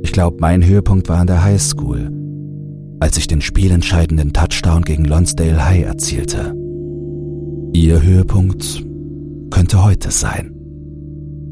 Ich 0.03 0.13
glaube, 0.13 0.39
mein 0.41 0.65
Höhepunkt 0.65 1.09
war 1.09 1.19
an 1.19 1.27
der 1.27 1.43
Highschool, 1.43 2.11
als 3.01 3.17
ich 3.19 3.27
den 3.27 3.41
spielentscheidenden 3.41 4.33
Touchdown 4.33 4.83
gegen 4.83 5.05
Lonsdale 5.05 5.65
High 5.65 5.85
erzielte. 5.85 6.55
Ihr 7.73 8.03
Höhepunkt 8.03 8.85
könnte 9.51 9.85
heute 9.85 10.11
sein. 10.11 10.55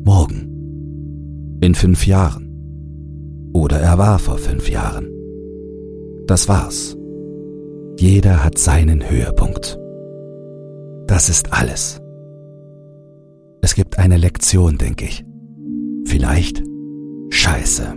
Morgen. 0.05 1.59
In 1.61 1.75
fünf 1.75 2.07
Jahren. 2.07 3.51
Oder 3.53 3.81
er 3.81 3.99
war 3.99 4.19
vor 4.19 4.39
fünf 4.39 4.69
Jahren. 4.69 5.09
Das 6.27 6.49
war's. 6.49 6.97
Jeder 7.99 8.45
hat 8.45 8.59
seinen 8.59 9.09
Höhepunkt. 9.09 9.79
Das 11.07 11.29
ist 11.29 11.53
alles. 11.53 12.01
Es 13.67 13.75
gibt 13.75 13.99
eine 13.99 14.17
Lektion, 14.17 14.79
denke 14.79 15.07
ich. 15.07 15.25
Vielleicht 16.05 16.63
Scheiße. 17.31 17.97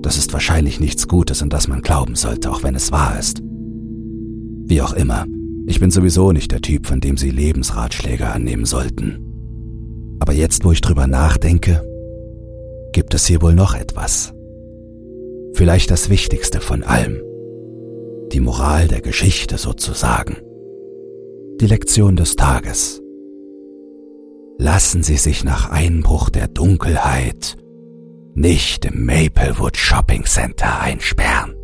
Das 0.00 0.16
ist 0.16 0.32
wahrscheinlich 0.32 0.80
nichts 0.80 1.06
Gutes, 1.06 1.42
an 1.42 1.50
das 1.50 1.68
man 1.68 1.82
glauben 1.82 2.14
sollte, 2.14 2.50
auch 2.50 2.62
wenn 2.62 2.74
es 2.74 2.92
wahr 2.92 3.18
ist. 3.18 3.42
Wie 3.42 4.80
auch 4.80 4.94
immer, 4.94 5.26
ich 5.66 5.80
bin 5.80 5.90
sowieso 5.90 6.32
nicht 6.32 6.50
der 6.50 6.62
Typ, 6.62 6.86
von 6.86 7.00
dem 7.00 7.18
Sie 7.18 7.28
Lebensratschläge 7.28 8.26
annehmen 8.26 8.64
sollten. 8.64 10.16
Aber 10.18 10.32
jetzt, 10.32 10.64
wo 10.64 10.72
ich 10.72 10.80
drüber 10.80 11.06
nachdenke, 11.06 11.86
gibt 12.94 13.12
es 13.12 13.26
hier 13.26 13.42
wohl 13.42 13.54
noch 13.54 13.74
etwas. 13.74 14.32
Vielleicht 15.52 15.90
das 15.90 16.08
Wichtigste 16.08 16.62
von 16.62 16.84
allem. 16.84 17.20
Die 18.32 18.40
Moral 18.40 18.88
der 18.88 19.02
Geschichte 19.02 19.58
sozusagen 19.58 20.38
die 21.60 21.66
Lektion 21.66 22.16
des 22.16 22.34
Tages. 22.34 23.01
Lassen 24.62 25.02
Sie 25.02 25.16
sich 25.16 25.42
nach 25.42 25.70
Einbruch 25.70 26.30
der 26.30 26.46
Dunkelheit 26.46 27.56
nicht 28.34 28.84
im 28.84 29.04
Maplewood 29.04 29.76
Shopping 29.76 30.22
Center 30.24 30.78
einsperren. 30.80 31.56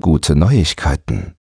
Gute 0.00 0.34
Neuigkeiten. 0.34 1.36